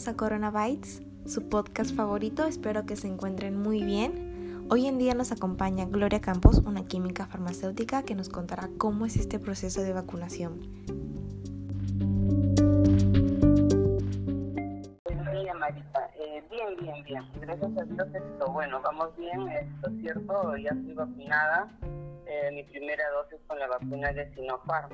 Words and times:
Bienvenidos 0.00 0.14
a 0.14 0.16
Corona 0.16 0.50
Bites, 0.50 1.02
su 1.26 1.50
podcast 1.50 1.94
favorito. 1.94 2.46
Espero 2.46 2.86
que 2.86 2.96
se 2.96 3.06
encuentren 3.06 3.60
muy 3.60 3.84
bien. 3.84 4.66
Hoy 4.70 4.86
en 4.86 4.96
día 4.96 5.12
nos 5.12 5.30
acompaña 5.30 5.84
Gloria 5.84 6.22
Campos, 6.22 6.56
una 6.60 6.86
química 6.86 7.26
farmacéutica 7.26 8.02
que 8.02 8.14
nos 8.14 8.30
contará 8.30 8.70
cómo 8.78 9.04
es 9.04 9.16
este 9.16 9.38
proceso 9.38 9.82
de 9.82 9.92
vacunación. 9.92 10.62
Buenos 15.04 15.32
días, 15.34 15.56
Marita. 15.58 16.10
Eh, 16.18 16.44
bien, 16.50 16.76
bien, 16.80 17.04
bien. 17.04 17.22
Gracias 17.38 17.70
a 17.76 17.84
Dios, 17.84 18.08
esto, 18.14 18.52
bueno, 18.52 18.80
vamos 18.80 19.14
bien, 19.18 19.48
esto 19.48 19.90
es 19.90 20.00
cierto, 20.00 20.56
ya 20.56 20.70
estoy 20.70 20.94
vacunada. 20.94 21.68
Eh, 22.24 22.50
mi 22.54 22.62
primera 22.62 23.04
dosis 23.10 23.38
con 23.46 23.58
la 23.58 23.66
vacuna 23.66 24.12
de 24.14 24.34
Sinopharm. 24.34 24.92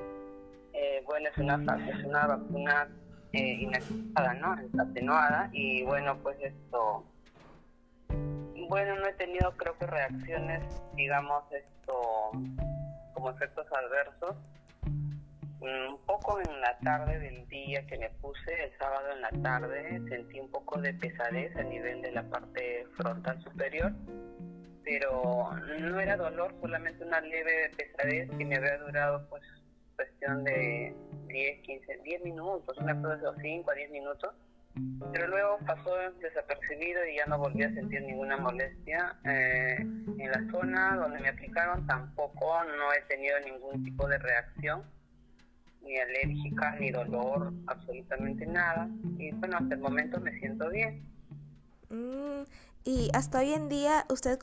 Eh, 0.72 1.04
bueno, 1.06 1.28
es 1.28 1.38
una, 1.38 1.54
es 1.88 2.04
una 2.04 2.26
vacuna 2.26 2.88
eh, 3.36 3.58
inactivada, 3.60 4.32
¿no? 4.34 4.56
Atenuada 4.82 5.50
y 5.52 5.82
bueno, 5.82 6.16
pues 6.22 6.38
esto, 6.40 7.04
bueno, 8.68 8.96
no 8.96 9.06
he 9.06 9.12
tenido 9.12 9.52
creo 9.58 9.76
que 9.76 9.86
reacciones, 9.86 10.62
digamos, 10.94 11.44
esto, 11.52 12.30
como 13.12 13.30
efectos 13.30 13.66
adversos. 13.72 14.36
Un 15.60 15.98
poco 16.06 16.38
en 16.40 16.60
la 16.60 16.78
tarde 16.78 17.18
del 17.18 17.46
día 17.48 17.86
que 17.86 17.98
me 17.98 18.08
puse, 18.08 18.64
el 18.64 18.78
sábado 18.78 19.10
en 19.12 19.20
la 19.20 19.30
tarde, 19.42 20.00
sentí 20.08 20.40
un 20.40 20.50
poco 20.50 20.80
de 20.80 20.94
pesadez 20.94 21.54
a 21.56 21.62
nivel 21.62 22.02
de 22.02 22.12
la 22.12 22.22
parte 22.22 22.86
frontal 22.96 23.42
superior, 23.42 23.92
pero 24.84 25.50
no 25.80 26.00
era 26.00 26.16
dolor, 26.16 26.54
solamente 26.60 27.04
una 27.04 27.20
leve 27.20 27.70
pesadez 27.76 28.30
que 28.30 28.44
me 28.44 28.56
había 28.56 28.78
durado 28.78 29.26
pues 29.28 29.42
cuestión 29.96 30.44
de 30.44 30.94
10, 31.28 31.62
15, 31.62 32.00
10 32.04 32.24
minutos, 32.24 32.76
una 32.78 33.00
cosa 33.00 33.16
de 33.16 33.42
5 33.42 33.70
a 33.70 33.74
10 33.74 33.90
minutos, 33.90 34.34
pero 35.12 35.28
luego 35.28 35.58
pasó 35.66 35.96
desapercibido 36.20 37.06
y 37.06 37.16
ya 37.16 37.26
no 37.26 37.38
volví 37.38 37.62
a 37.62 37.72
sentir 37.72 38.02
ninguna 38.02 38.36
molestia. 38.36 39.16
Eh, 39.24 39.76
en 39.78 40.30
la 40.30 40.50
zona 40.50 40.96
donde 40.96 41.20
me 41.20 41.28
aplicaron 41.28 41.86
tampoco 41.86 42.62
no 42.64 42.92
he 42.92 43.00
tenido 43.08 43.40
ningún 43.40 43.82
tipo 43.84 44.06
de 44.06 44.18
reacción, 44.18 44.82
ni 45.82 45.98
alérgica, 45.98 46.76
ni 46.78 46.90
dolor, 46.90 47.52
absolutamente 47.66 48.44
nada. 48.46 48.88
Y 49.18 49.32
bueno, 49.32 49.56
hasta 49.58 49.74
el 49.74 49.80
momento 49.80 50.20
me 50.20 50.38
siento 50.38 50.68
bien. 50.68 51.02
Mm, 51.88 52.42
y 52.86 53.10
hasta 53.14 53.40
hoy 53.40 53.52
en 53.52 53.68
día, 53.68 54.06
¿usted 54.08 54.38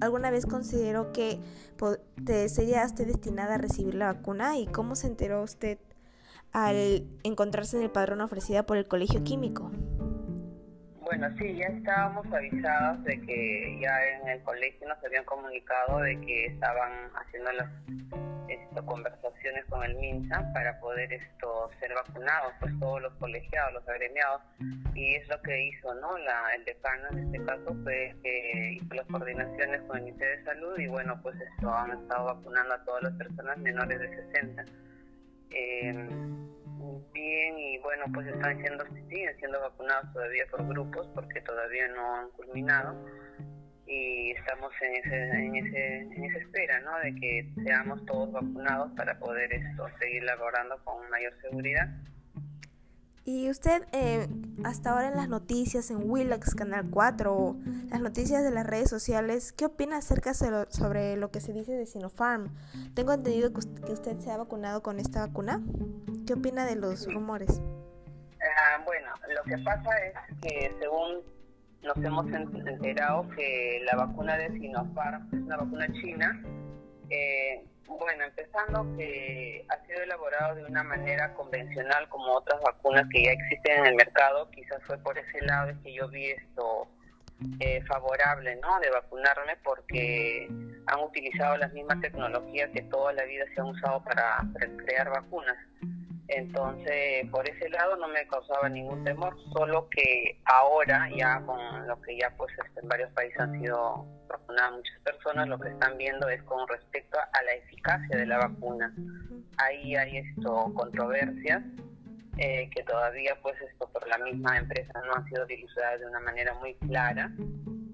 alguna 0.00 0.30
vez 0.30 0.46
consideró 0.46 1.12
que 1.12 1.38
sería 2.48 2.82
usted 2.86 3.06
destinada 3.06 3.56
a 3.56 3.58
recibir 3.58 3.94
la 3.94 4.06
vacuna? 4.06 4.58
¿Y 4.58 4.66
cómo 4.66 4.96
se 4.96 5.06
enteró 5.06 5.42
usted 5.42 5.78
al 6.52 7.06
encontrarse 7.24 7.76
en 7.76 7.82
el 7.82 7.90
padrón 7.90 8.22
ofrecida 8.22 8.64
por 8.64 8.78
el 8.78 8.88
Colegio 8.88 9.22
Químico? 9.22 9.70
Bueno, 11.02 11.28
sí, 11.38 11.56
ya 11.58 11.66
estábamos 11.66 12.26
avisados 12.32 13.04
de 13.04 13.20
que 13.20 13.78
ya 13.82 13.92
en 14.22 14.28
el 14.28 14.42
colegio 14.42 14.88
nos 14.88 15.04
habían 15.04 15.24
comunicado 15.24 15.98
de 15.98 16.18
que 16.22 16.46
estaban 16.46 16.90
haciendo 17.14 17.52
las 17.52 17.68
esto, 18.48 18.84
conversaciones 18.86 19.64
con 19.66 19.82
el 19.84 19.96
MINSA 19.96 20.52
para 20.52 20.78
poder 20.80 21.12
esto 21.12 21.70
ser 21.80 21.94
vacunados, 21.94 22.52
pues 22.60 22.72
todos 22.78 23.02
los 23.02 23.14
colegiados, 23.14 23.74
los 23.74 23.88
agremiados, 23.88 24.42
y 24.94 25.14
es 25.16 25.28
lo 25.28 25.40
que 25.42 25.66
hizo, 25.66 25.94
¿no? 25.94 26.16
La, 26.18 26.54
el 26.54 26.64
decano 26.64 27.08
en 27.12 27.18
este 27.18 27.44
caso 27.44 27.76
fue 27.82 28.14
que 28.22 28.78
hizo 28.80 28.94
las 28.94 29.06
coordinaciones 29.06 29.82
con 29.82 29.98
el 29.98 30.04
Ministerio 30.04 30.38
de 30.38 30.44
Salud 30.44 30.78
y 30.78 30.86
bueno, 30.86 31.20
pues 31.22 31.36
esto 31.40 31.72
han 31.72 31.92
estado 31.92 32.26
vacunando 32.26 32.74
a 32.74 32.84
todas 32.84 33.02
las 33.04 33.12
personas 33.14 33.58
menores 33.58 33.98
de 33.98 34.08
60. 34.08 34.64
Eh, 35.50 36.08
bien 37.12 37.58
y 37.58 37.78
bueno 37.78 38.04
pues 38.12 38.26
están 38.26 38.58
siendo 38.60 38.84
siguen 39.08 39.36
siendo 39.38 39.60
vacunados 39.60 40.12
todavía 40.12 40.44
por 40.50 40.66
grupos 40.66 41.08
porque 41.14 41.40
todavía 41.42 41.88
no 41.88 42.16
han 42.16 42.30
culminado 42.30 42.94
y 43.86 44.30
estamos 44.32 44.72
en 44.80 44.94
ese, 44.96 45.30
en 45.30 45.56
ese 45.56 45.96
en 46.00 46.24
esa 46.24 46.38
espera 46.38 46.80
no 46.80 46.98
de 47.00 47.14
que 47.14 47.48
seamos 47.64 48.04
todos 48.06 48.32
vacunados 48.32 48.92
para 48.96 49.18
poder 49.18 49.52
esto 49.52 49.86
seguir 49.98 50.22
laborando 50.24 50.82
con 50.84 51.08
mayor 51.10 51.32
seguridad 51.40 51.88
y 53.26 53.48
usted, 53.48 53.86
eh, 53.92 54.28
hasta 54.64 54.90
ahora 54.90 55.08
en 55.08 55.16
las 55.16 55.30
noticias, 55.30 55.90
en 55.90 56.10
Willax 56.10 56.54
Canal 56.54 56.90
4, 56.90 57.56
las 57.88 58.00
noticias 58.02 58.44
de 58.44 58.50
las 58.50 58.66
redes 58.66 58.90
sociales, 58.90 59.54
¿qué 59.54 59.64
opina 59.64 59.96
acerca 59.96 60.34
sobre 60.34 61.16
lo 61.16 61.30
que 61.30 61.40
se 61.40 61.54
dice 61.54 61.72
de 61.72 61.86
Sinopharm? 61.86 62.54
Tengo 62.94 63.14
entendido 63.14 63.50
que 63.54 63.60
usted, 63.60 64.18
se 64.18 64.30
ha 64.30 64.36
vacunado 64.36 64.82
con 64.82 65.00
esta 65.00 65.26
vacuna. 65.26 65.62
¿Qué 66.26 66.34
opina 66.34 66.66
de 66.66 66.76
los 66.76 67.10
rumores? 67.10 67.62
Ah, 68.42 68.82
bueno, 68.84 69.08
lo 69.34 69.42
que 69.44 69.56
pasa 69.64 69.88
es 70.04 70.14
que 70.42 70.74
según 70.78 71.22
nos 71.84 71.96
hemos 71.98 72.26
enterado 72.32 73.28
que 73.36 73.82
la 73.84 73.96
vacuna 73.96 74.36
de 74.36 74.50
Sinopharm 74.58 75.28
es 75.32 75.40
una 75.40 75.56
vacuna 75.58 75.86
china, 75.92 76.42
eh, 77.10 77.62
bueno, 77.86 78.24
empezando 78.24 78.96
que 78.96 79.64
ha 79.68 79.86
sido 79.86 80.02
elaborado 80.02 80.54
de 80.56 80.64
una 80.64 80.82
manera 80.82 81.34
convencional 81.34 82.08
como 82.08 82.32
otras 82.32 82.60
vacunas 82.62 83.06
que 83.12 83.24
ya 83.24 83.32
existen 83.32 83.80
en 83.80 83.86
el 83.86 83.94
mercado, 83.96 84.50
quizás 84.50 84.82
fue 84.86 84.98
por 84.98 85.18
ese 85.18 85.40
lado 85.42 85.72
que 85.82 85.92
yo 85.92 86.08
vi 86.08 86.30
esto 86.30 86.88
eh, 87.60 87.82
favorable, 87.86 88.56
¿no? 88.56 88.80
De 88.80 88.90
vacunarme 88.90 89.56
porque 89.62 90.48
han 90.86 91.00
utilizado 91.00 91.56
las 91.58 91.72
mismas 91.72 92.00
tecnologías 92.00 92.70
que 92.70 92.82
toda 92.82 93.12
la 93.12 93.24
vida 93.24 93.44
se 93.54 93.60
han 93.60 93.66
usado 93.68 94.02
para 94.04 94.38
crear 94.78 95.10
vacunas. 95.10 95.56
Entonces, 96.28 97.28
por 97.30 97.48
ese 97.48 97.68
lado 97.68 97.96
no 97.96 98.08
me 98.08 98.26
causaba 98.26 98.68
ningún 98.68 99.04
temor, 99.04 99.36
solo 99.52 99.88
que 99.90 100.40
ahora, 100.46 101.08
ya 101.14 101.40
con 101.44 101.86
lo 101.86 102.00
que 102.00 102.16
ya 102.16 102.30
pues 102.36 102.52
este, 102.64 102.80
en 102.80 102.88
varios 102.88 103.10
países 103.12 103.38
han 103.38 103.60
sido 103.60 104.06
vacunadas 104.26 104.72
muchas 104.72 105.00
personas, 105.00 105.48
lo 105.48 105.58
que 105.58 105.68
están 105.68 105.98
viendo 105.98 106.28
es 106.28 106.42
con 106.44 106.66
respecto 106.66 107.18
a 107.18 107.42
la 107.42 107.52
eficacia 107.52 108.16
de 108.16 108.26
la 108.26 108.38
vacuna. 108.38 108.94
Ahí 109.58 109.94
hay 109.96 110.18
esto 110.18 110.72
controversias 110.74 111.62
eh, 112.38 112.68
que 112.74 112.82
todavía 112.82 113.36
pues 113.42 113.54
esto 113.60 113.88
por 113.92 114.08
la 114.08 114.18
misma 114.18 114.58
empresa 114.58 114.92
no 115.06 115.14
han 115.14 115.24
sido 115.28 115.46
dilucidadas 115.46 116.00
de 116.00 116.06
una 116.06 116.20
manera 116.20 116.54
muy 116.54 116.74
clara, 116.74 117.30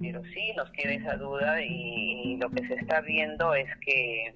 pero 0.01 0.23
sí 0.33 0.53
nos 0.57 0.71
queda 0.71 0.93
esa 0.93 1.17
duda 1.17 1.61
y 1.63 2.39
lo 2.39 2.49
que 2.51 2.67
se 2.67 2.75
está 2.75 3.03
viendo 3.03 3.55
es 3.55 3.69
que 3.85 4.35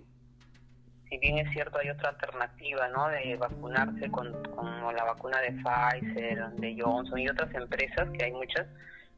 si 1.15 1.19
bien 1.19 1.39
es 1.39 1.53
cierto 1.53 1.79
hay 1.79 1.91
otra 1.91 2.09
alternativa, 2.09 2.89
¿no? 2.89 3.09
De 3.09 3.37
vacunarse 3.37 4.11
con, 4.11 4.33
la 4.33 5.05
vacuna 5.05 5.41
de 5.41 5.53
Pfizer, 5.53 6.45
de 6.57 6.77
Johnson 6.81 7.19
y 7.21 7.29
otras 7.29 7.55
empresas, 7.55 8.09
que 8.19 8.25
hay 8.25 8.33
muchas, 8.33 8.67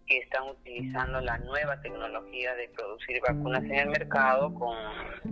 que 0.07 0.19
están 0.19 0.43
utilizando 0.45 1.23
la 1.23 1.39
nueva 1.39 1.81
tecnología 1.81 2.55
de 2.55 2.69
producir 2.69 3.19
vacunas 3.27 3.65
en 3.65 3.77
el 3.77 3.89
mercado 3.89 4.53
con, 4.55 4.77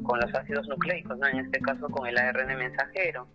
con 0.04 0.18
los 0.20 0.34
ácidos 0.34 0.66
nucleicos, 0.66 1.18
¿no? 1.18 1.26
En 1.26 1.40
este 1.40 1.60
caso 1.60 1.86
con 1.90 2.06
el 2.06 2.16
ARN 2.16 2.56
mensajero. 2.56 3.28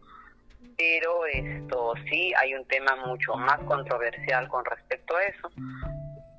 Pero 0.75 1.25
esto 1.27 1.93
sí 2.09 2.33
hay 2.35 2.55
un 2.55 2.65
tema 2.65 2.95
mucho 3.05 3.35
más 3.35 3.59
controversial 3.59 4.47
con 4.47 4.65
respecto 4.65 5.15
a 5.15 5.23
eso, 5.23 5.51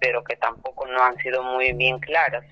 pero 0.00 0.24
que 0.24 0.34
tampoco 0.36 0.88
no 0.88 1.04
han 1.04 1.16
sido 1.18 1.44
muy 1.44 1.72
bien 1.72 2.00
claras 2.00 2.44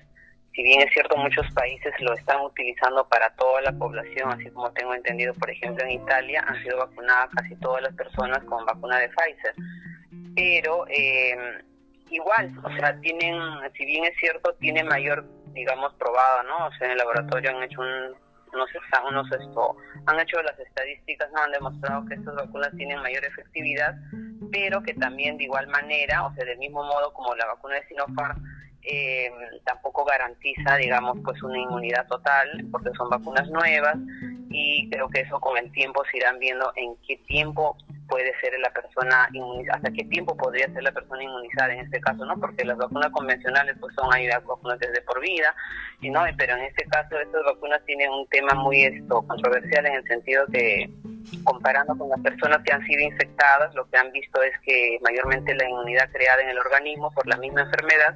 si 0.53 0.63
bien 0.63 0.81
es 0.81 0.91
cierto 0.93 1.15
muchos 1.17 1.45
países 1.53 1.93
lo 1.99 2.13
están 2.13 2.41
utilizando 2.41 3.07
para 3.07 3.29
toda 3.35 3.61
la 3.61 3.71
población, 3.71 4.31
así 4.31 4.49
como 4.51 4.71
tengo 4.71 4.93
entendido, 4.93 5.33
por 5.35 5.49
ejemplo 5.49 5.83
en 5.85 5.91
Italia 5.91 6.43
han 6.47 6.61
sido 6.63 6.77
vacunadas 6.77 7.29
casi 7.35 7.55
todas 7.57 7.83
las 7.83 7.93
personas 7.95 8.43
con 8.45 8.65
vacuna 8.65 8.99
de 8.99 9.09
Pfizer, 9.09 9.53
pero 10.35 10.85
eh, 10.89 11.63
igual, 12.09 12.51
o 12.63 12.71
sea, 12.75 12.99
tienen, 13.01 13.39
si 13.75 13.85
bien 13.85 14.05
es 14.05 14.17
cierto, 14.19 14.53
tiene 14.59 14.83
mayor, 14.83 15.25
digamos, 15.53 15.93
probada, 15.95 16.43
¿no? 16.43 16.67
O 16.67 16.71
sea, 16.73 16.87
en 16.87 16.93
el 16.93 16.97
laboratorio 16.97 17.51
han 17.51 17.63
hecho 17.63 17.81
un, 17.81 18.15
unos, 18.53 18.69
unos 19.09 19.31
esto, 19.31 19.77
han 20.05 20.19
hecho 20.19 20.41
las 20.41 20.59
estadísticas, 20.59 21.29
no 21.31 21.41
han 21.41 21.51
demostrado 21.51 22.05
que 22.05 22.15
estas 22.15 22.35
vacunas 22.35 22.71
tienen 22.75 22.99
mayor 22.99 23.23
efectividad, 23.25 23.95
pero 24.51 24.81
que 24.81 24.93
también 24.95 25.37
de 25.37 25.43
igual 25.43 25.67
manera, 25.67 26.25
o 26.25 26.33
sea, 26.33 26.45
del 26.45 26.57
mismo 26.57 26.83
modo 26.83 27.13
como 27.13 27.35
la 27.35 27.45
vacuna 27.45 27.75
de 27.75 27.87
Sinopharm, 27.87 28.43
eh, 28.83 29.31
tampoco 29.65 30.05
garantiza, 30.05 30.77
digamos, 30.77 31.17
pues 31.23 31.41
una 31.43 31.59
inmunidad 31.59 32.07
total, 32.07 32.47
porque 32.71 32.91
son 32.97 33.09
vacunas 33.09 33.49
nuevas 33.49 33.97
y 34.49 34.89
creo 34.89 35.09
que 35.09 35.21
eso 35.21 35.39
con 35.39 35.57
el 35.57 35.71
tiempo 35.71 36.03
se 36.09 36.17
irán 36.17 36.39
viendo 36.39 36.71
en 36.75 36.95
qué 37.07 37.17
tiempo 37.27 37.77
puede 38.07 38.33
ser 38.41 38.59
la 38.59 38.71
persona 38.71 39.29
inmunizada, 39.31 39.77
hasta 39.77 39.91
qué 39.91 40.03
tiempo 40.05 40.35
podría 40.35 40.65
ser 40.73 40.83
la 40.83 40.91
persona 40.91 41.23
inmunizada 41.23 41.73
en 41.73 41.81
este 41.81 42.01
caso, 42.01 42.25
¿no? 42.25 42.37
Porque 42.39 42.65
las 42.65 42.77
vacunas 42.77 43.11
convencionales 43.11 43.75
pues 43.79 43.93
son 43.95 44.11
ahí 44.11 44.27
vacunas 44.27 44.79
desde 44.79 45.01
por 45.01 45.21
vida, 45.21 45.55
y 46.01 46.09
no, 46.09 46.23
pero 46.37 46.55
en 46.55 46.63
este 46.63 46.85
caso 46.85 47.19
estas 47.19 47.43
vacunas 47.45 47.81
tienen 47.85 48.09
un 48.11 48.27
tema 48.27 48.55
muy 48.55 48.83
esto 48.83 49.21
controversial 49.27 49.85
en 49.85 49.93
el 49.93 50.03
sentido 50.05 50.45
que 50.47 50.89
comparando 51.43 51.95
con 51.97 52.09
las 52.09 52.19
personas 52.21 52.63
que 52.63 52.73
han 52.73 52.83
sido 52.85 53.01
infectadas, 53.01 53.73
lo 53.75 53.87
que 53.89 53.97
han 53.97 54.11
visto 54.11 54.41
es 54.41 54.53
que 54.61 54.97
mayormente 55.01 55.53
la 55.53 55.69
inmunidad 55.69 56.09
creada 56.11 56.41
en 56.41 56.49
el 56.49 56.57
organismo 56.57 57.11
por 57.11 57.27
la 57.27 57.37
misma 57.37 57.61
enfermedad 57.61 58.15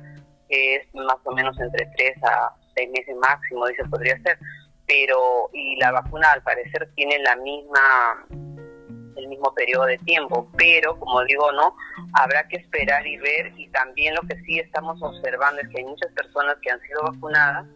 es 0.53 0.95
más 0.95 1.17
o 1.23 1.31
menos 1.31 1.59
entre 1.59 1.85
3 1.97 2.23
a 2.23 2.55
6 2.75 2.89
meses 2.91 3.15
máximo, 3.17 3.67
dice, 3.67 3.83
podría 3.85 4.21
ser. 4.21 4.37
Pero, 4.87 5.49
y 5.53 5.75
la 5.77 5.91
vacuna 5.91 6.31
al 6.31 6.43
parecer 6.43 6.89
tiene 6.95 7.19
la 7.19 7.35
misma 7.37 8.25
el 9.15 9.27
mismo 9.27 9.53
periodo 9.53 9.85
de 9.85 9.97
tiempo, 9.99 10.49
pero 10.57 10.99
como 10.99 11.23
digo, 11.23 11.51
no, 11.51 11.75
habrá 12.13 12.47
que 12.47 12.57
esperar 12.57 13.05
y 13.05 13.17
ver 13.17 13.53
y 13.55 13.67
también 13.69 14.15
lo 14.15 14.21
que 14.23 14.35
sí 14.41 14.59
estamos 14.59 15.01
observando 15.01 15.61
es 15.61 15.69
que 15.69 15.79
hay 15.79 15.85
muchas 15.85 16.11
personas 16.13 16.57
que 16.61 16.71
han 16.71 16.81
sido 16.81 17.03
vacunadas 17.03 17.67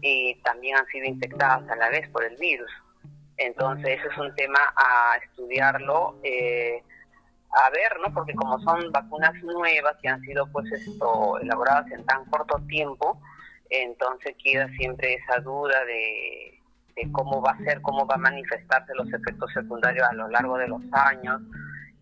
y 0.00 0.34
también 0.42 0.76
han 0.76 0.86
sido 0.86 1.06
infectadas 1.06 1.68
a 1.68 1.76
la 1.76 1.88
vez 1.90 2.08
por 2.10 2.24
el 2.24 2.36
virus. 2.36 2.70
Entonces, 3.36 3.98
eso 3.98 4.10
es 4.10 4.18
un 4.18 4.34
tema 4.36 4.60
a 4.76 5.16
estudiarlo, 5.16 6.20
eh, 6.22 6.82
a 7.54 7.70
ver, 7.70 7.98
¿no? 8.00 8.12
Porque 8.12 8.34
como 8.34 8.58
son 8.60 8.90
vacunas 8.92 9.34
nuevas 9.42 9.96
que 10.02 10.08
han 10.08 10.20
sido, 10.22 10.46
pues, 10.52 10.70
esto, 10.72 11.38
elaboradas 11.40 11.90
en 11.92 12.04
tan 12.06 12.24
corto 12.26 12.60
tiempo, 12.68 13.20
entonces 13.70 14.34
queda 14.42 14.68
siempre 14.76 15.14
esa 15.14 15.40
duda 15.40 15.84
de, 15.84 16.60
cómo 17.12 17.42
va 17.42 17.52
a 17.52 17.58
ser, 17.58 17.80
cómo 17.82 18.06
va 18.06 18.14
a 18.14 18.18
manifestarse 18.18 18.94
los 18.94 19.12
efectos 19.12 19.52
secundarios 19.52 20.06
a 20.08 20.14
lo 20.14 20.28
largo 20.28 20.56
de 20.58 20.68
los 20.68 20.82
años, 20.92 21.40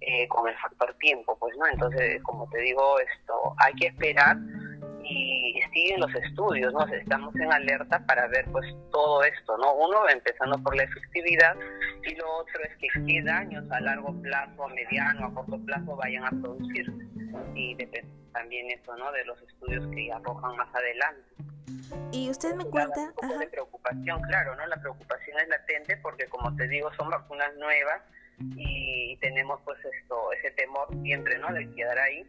eh, 0.00 0.26
con 0.28 0.49
el 0.49 0.56
factor 0.56 0.94
tiempo, 0.99 1.37
pues, 1.38 1.56
¿no? 1.56 1.66
Entonces, 1.66 2.22
como 2.22 2.48
te 2.50 2.58
digo, 2.58 2.98
esto, 2.98 3.55
hay 3.58 3.72
que 3.75 3.87
esperar 3.88 4.37
y 5.12 5.62
siguen 5.72 6.00
los 6.00 6.14
estudios, 6.14 6.72
¿no? 6.72 6.86
Estamos 6.86 7.34
en 7.36 7.52
alerta 7.52 8.04
para 8.06 8.26
ver 8.28 8.46
pues 8.50 8.66
todo 8.90 9.22
esto, 9.24 9.56
¿no? 9.58 9.74
Uno, 9.74 10.08
empezando 10.08 10.58
por 10.62 10.76
la 10.76 10.84
efectividad 10.84 11.56
y 12.04 12.14
lo 12.14 12.30
otro 12.36 12.62
es 12.64 12.76
que 12.78 12.88
qué 13.06 13.22
daños 13.22 13.70
a 13.70 13.80
largo 13.80 14.12
plazo, 14.22 14.64
a 14.64 14.68
mediano, 14.68 15.26
a 15.26 15.34
corto 15.34 15.58
plazo 15.64 15.96
vayan 15.96 16.24
a 16.24 16.30
producirse. 16.30 16.92
Y 17.54 17.74
depende 17.74 18.10
también 18.32 18.70
eso, 18.70 18.96
¿no? 18.96 19.12
De 19.12 19.24
los 19.24 19.40
estudios 19.42 19.86
que 19.94 20.12
arrojan 20.12 20.56
más 20.56 20.74
adelante. 20.74 21.22
Y 22.10 22.30
usted 22.30 22.54
me 22.54 22.64
cuenta... 22.64 23.12
Un 23.22 23.38
de 23.38 23.46
preocupación, 23.46 24.20
claro, 24.22 24.56
¿no? 24.56 24.66
La 24.66 24.76
preocupación 24.76 25.38
es 25.40 25.48
latente 25.48 25.96
porque, 25.98 26.26
como 26.26 26.54
te 26.56 26.66
digo, 26.68 26.92
son 26.94 27.10
vacunas 27.10 27.54
nuevas 27.56 28.02
y 28.38 29.17
tenemos 29.20 29.61
pues 29.64 29.79
esto 29.84 30.32
ese 30.32 30.50
temor 30.52 30.88
siempre 31.02 31.38
no 31.38 31.52
de 31.52 31.70
quedar 31.75 31.99
ahí 31.99 32.26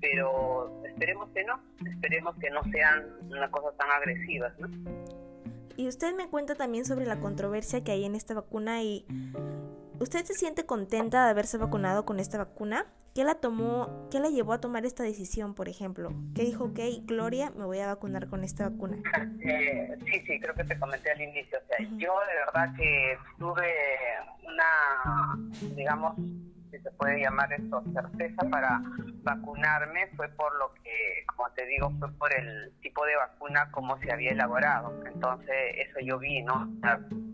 pero 0.00 0.82
esperemos 0.84 1.28
que 1.30 1.44
no 1.44 1.60
esperemos 1.84 2.36
que 2.36 2.50
no 2.50 2.62
sean 2.70 3.04
una 3.30 3.50
cosa 3.50 3.76
tan 3.76 3.90
agresivas 3.90 4.52
no 4.58 4.68
y 5.76 5.88
usted 5.88 6.14
me 6.14 6.28
cuenta 6.28 6.54
también 6.54 6.84
sobre 6.84 7.06
la 7.06 7.20
controversia 7.20 7.84
que 7.84 7.92
hay 7.92 8.04
en 8.04 8.14
esta 8.14 8.34
vacuna 8.34 8.82
y 8.82 9.06
usted 9.98 10.24
se 10.24 10.34
siente 10.34 10.64
contenta 10.66 11.24
de 11.24 11.30
haberse 11.30 11.58
vacunado 11.58 12.04
con 12.04 12.20
esta 12.20 12.38
vacuna 12.38 12.86
¿Qué 13.16 13.24
la 13.24 13.36
tomó, 13.36 14.10
qué 14.10 14.20
la 14.20 14.28
llevó 14.28 14.52
a 14.52 14.60
tomar 14.60 14.84
esta 14.84 15.02
decisión, 15.02 15.54
por 15.54 15.70
ejemplo? 15.70 16.12
¿Qué 16.34 16.42
dijo, 16.42 16.64
ok, 16.64 16.78
Gloria, 17.04 17.50
me 17.56 17.64
voy 17.64 17.78
a 17.78 17.86
vacunar 17.86 18.28
con 18.28 18.44
esta 18.44 18.68
vacuna? 18.68 18.98
Eh, 19.40 19.96
sí, 20.04 20.20
sí, 20.26 20.38
creo 20.38 20.54
que 20.54 20.64
te 20.64 20.78
comenté 20.78 21.12
al 21.12 21.22
inicio. 21.22 21.58
O 21.58 21.66
sea, 21.66 21.78
yo 21.96 22.12
de 22.28 22.34
verdad 22.44 22.76
que 22.76 23.16
tuve 23.38 23.72
una, 24.44 25.38
digamos, 25.74 26.14
si 26.70 26.78
se 26.78 26.90
puede 26.90 27.22
llamar 27.22 27.50
esto, 27.54 27.82
certeza 27.94 28.42
para 28.50 28.82
vacunarme, 29.22 30.08
fue 30.08 30.28
por 30.28 30.54
lo 30.58 30.74
que, 30.74 31.24
como 31.34 31.50
te 31.52 31.64
digo, 31.64 31.90
fue 31.98 32.12
por 32.18 32.34
el 32.34 32.70
tipo 32.82 33.06
de 33.06 33.16
vacuna 33.16 33.70
como 33.70 33.98
se 34.00 34.12
había 34.12 34.32
elaborado. 34.32 34.92
Entonces, 35.06 35.56
eso 35.76 36.00
yo 36.00 36.18
vi, 36.18 36.42
¿no? 36.42 36.70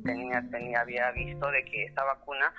Tenía, 0.04 0.48
tenía, 0.48 0.82
había 0.82 1.10
visto 1.10 1.50
de 1.50 1.64
que 1.64 1.86
esta 1.86 2.04
vacuna 2.04 2.54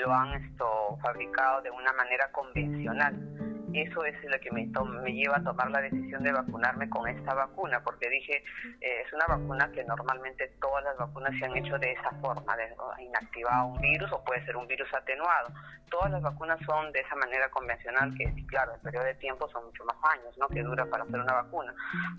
lo 0.00 0.12
han 0.12 0.34
esto 0.34 0.98
fabricado 1.00 1.62
de 1.62 1.70
una 1.70 1.92
manera 1.92 2.30
convencional. 2.32 3.41
Eso 3.74 4.04
es 4.04 4.14
lo 4.24 4.38
que 4.40 4.50
me, 4.50 4.66
me 5.02 5.12
lleva 5.12 5.36
a 5.36 5.42
tomar 5.42 5.70
la 5.70 5.80
decisión 5.80 6.22
de 6.22 6.32
vacunarme 6.32 6.88
con 6.90 7.08
esta 7.08 7.34
vacuna, 7.34 7.80
porque 7.82 8.08
dije, 8.08 8.44
eh, 8.80 9.02
es 9.04 9.12
una 9.12 9.26
vacuna 9.26 9.70
que 9.72 9.84
normalmente 9.84 10.48
todas 10.60 10.84
las 10.84 10.96
vacunas 10.96 11.32
se 11.38 11.46
han 11.46 11.56
hecho 11.56 11.78
de 11.78 11.92
esa 11.92 12.10
forma, 12.20 12.56
de 12.56 12.74
inactivar 13.02 13.64
un 13.64 13.80
virus 13.80 14.12
o 14.12 14.22
puede 14.24 14.44
ser 14.44 14.56
un 14.56 14.66
virus 14.66 14.92
atenuado. 14.92 15.48
Todas 15.90 16.10
las 16.10 16.22
vacunas 16.22 16.58
son 16.66 16.90
de 16.92 17.00
esa 17.00 17.14
manera 17.16 17.48
convencional, 17.50 18.14
que 18.16 18.32
claro, 18.46 18.74
el 18.74 18.80
periodo 18.80 19.04
de 19.04 19.14
tiempo 19.14 19.48
son 19.50 19.64
mucho 19.66 19.84
más 19.84 19.96
años, 20.02 20.36
¿no? 20.38 20.48
Que 20.48 20.62
dura 20.62 20.86
para 20.86 21.04
hacer 21.04 21.20
una 21.20 21.34
vacuna. 21.34 21.74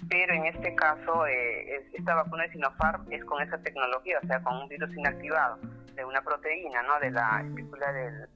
Pero 0.10 0.34
en 0.34 0.46
este 0.46 0.76
caso, 0.76 1.26
eh, 1.28 1.88
esta 1.94 2.16
vacuna 2.16 2.44
de 2.44 2.52
Sinopharm 2.52 3.12
es 3.12 3.24
con 3.26 3.42
esa 3.42 3.58
tecnología, 3.60 4.20
o 4.24 4.28
sea, 4.28 4.42
con 4.42 4.58
un 4.58 4.68
virus 4.68 4.96
inactivado 4.96 5.58
de 5.96 6.06
una 6.06 6.22
proteína, 6.22 6.84
¿no? 6.84 7.00
De 7.00 7.12
la 7.12 7.42
espícula 7.42 7.92
del, 7.92 8.28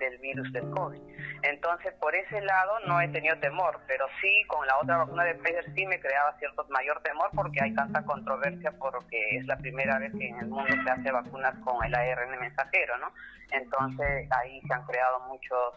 del 0.00 0.18
virus 0.18 0.52
del 0.52 0.68
COVID. 0.70 1.00
Entonces, 1.42 1.94
por 2.00 2.14
ese 2.14 2.40
lado 2.40 2.80
no 2.86 3.00
he 3.00 3.08
tenido 3.08 3.38
temor, 3.38 3.78
pero 3.86 4.06
sí 4.20 4.42
con 4.48 4.66
la 4.66 4.76
otra 4.78 4.96
vacuna 4.96 5.24
de 5.24 5.36
Pfizer 5.36 5.72
sí 5.74 5.86
me 5.86 6.00
creaba 6.00 6.36
cierto 6.38 6.66
mayor 6.70 7.00
temor 7.02 7.30
porque 7.34 7.62
hay 7.62 7.74
tanta 7.74 8.04
controversia 8.04 8.72
porque 8.72 9.36
es 9.36 9.46
la 9.46 9.56
primera 9.56 9.98
vez 9.98 10.12
que 10.18 10.28
en 10.28 10.38
el 10.38 10.48
mundo 10.48 10.74
se 10.84 10.90
hace 10.90 11.12
vacunas 11.12 11.54
con 11.64 11.84
el 11.84 11.94
ARN 11.94 12.40
mensajero, 12.40 12.98
¿no? 12.98 13.12
Entonces, 13.52 14.28
ahí 14.32 14.60
se 14.66 14.74
han 14.74 14.84
creado 14.84 15.20
muchos 15.28 15.74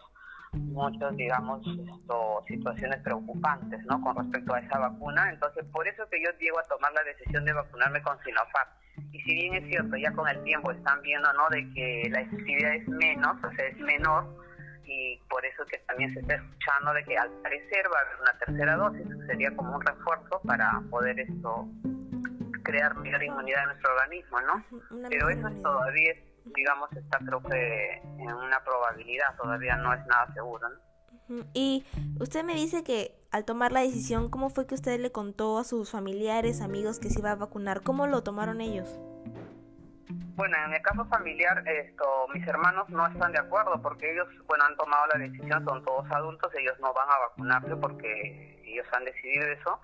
muchos, 0.54 1.16
digamos, 1.16 1.66
esto, 1.66 2.44
situaciones 2.46 3.00
preocupantes, 3.02 3.84
¿no? 3.86 4.00
Con 4.00 4.16
respecto 4.16 4.54
a 4.54 4.60
esa 4.60 4.78
vacuna. 4.78 5.28
Entonces, 5.30 5.64
por 5.72 5.86
eso 5.88 6.08
que 6.08 6.22
yo 6.22 6.30
llego 6.38 6.60
a 6.60 6.62
tomar 6.64 6.92
la 6.92 7.02
decisión 7.02 7.44
de 7.44 7.52
vacunarme 7.52 8.00
con 8.02 8.16
Sinopharm 8.22 8.68
y 9.12 9.20
si 9.20 9.34
bien 9.34 9.54
es 9.54 9.68
cierto, 9.68 9.96
ya 9.96 10.12
con 10.12 10.28
el 10.28 10.42
tiempo 10.44 10.70
están 10.70 11.00
viendo, 11.02 11.32
¿no? 11.34 11.48
De 11.50 11.68
que 11.74 12.08
la 12.10 12.20
efectividad 12.20 12.74
es 12.74 12.88
menos, 12.88 13.36
o 13.42 13.50
sea, 13.52 13.66
es 13.66 13.78
menor, 13.78 14.24
y 14.84 15.18
por 15.28 15.44
eso 15.44 15.64
que 15.66 15.78
también 15.78 16.12
se 16.12 16.20
está 16.20 16.34
escuchando 16.34 16.92
de 16.92 17.04
que 17.04 17.16
al 17.16 17.30
parecer 17.42 17.86
va 17.92 17.98
a 17.98 18.02
haber 18.02 18.20
una 18.20 18.38
tercera 18.38 18.76
dosis, 18.76 19.06
sería 19.26 19.54
como 19.56 19.76
un 19.76 19.80
refuerzo 19.80 20.40
para 20.46 20.82
poder 20.90 21.18
esto 21.20 21.68
crear 22.62 22.94
mayor 22.96 23.22
inmunidad 23.22 23.62
en 23.62 23.68
nuestro 23.68 23.92
organismo, 23.94 24.40
¿no? 24.40 24.64
Pero 25.08 25.28
eso 25.28 25.50
todavía, 25.62 26.14
digamos, 26.56 26.90
está 26.92 27.18
creo 27.18 27.42
que 27.42 27.94
en 28.18 28.32
una 28.32 28.62
probabilidad, 28.64 29.36
todavía 29.36 29.76
no 29.76 29.92
es 29.92 30.04
nada 30.06 30.32
seguro, 30.34 30.68
¿no? 30.68 30.93
Y 31.52 31.84
usted 32.20 32.44
me 32.44 32.54
dice 32.54 32.84
que 32.84 33.14
al 33.30 33.44
tomar 33.44 33.72
la 33.72 33.80
decisión, 33.80 34.30
¿cómo 34.30 34.50
fue 34.50 34.66
que 34.66 34.74
usted 34.74 35.00
le 35.00 35.10
contó 35.10 35.58
a 35.58 35.64
sus 35.64 35.90
familiares, 35.90 36.60
amigos 36.60 36.98
que 36.98 37.10
se 37.10 37.18
iba 37.18 37.32
a 37.32 37.36
vacunar? 37.36 37.82
¿Cómo 37.82 38.06
lo 38.06 38.22
tomaron 38.22 38.60
ellos? 38.60 38.98
Bueno, 40.36 40.56
en 40.66 40.74
el 40.74 40.82
caso 40.82 41.04
familiar, 41.06 41.62
esto, 41.66 42.04
mis 42.34 42.46
hermanos 42.46 42.88
no 42.90 43.06
están 43.06 43.32
de 43.32 43.38
acuerdo 43.38 43.80
porque 43.80 44.12
ellos, 44.12 44.26
bueno, 44.46 44.64
han 44.64 44.76
tomado 44.76 45.06
la 45.12 45.20
decisión, 45.20 45.64
son 45.64 45.84
todos 45.84 46.10
adultos, 46.10 46.52
ellos 46.54 46.74
no 46.80 46.92
van 46.92 47.08
a 47.08 47.18
vacunarse 47.28 47.76
porque 47.76 48.53
ellos 48.74 48.86
han 48.92 49.04
decidido 49.04 49.46
eso. 49.48 49.80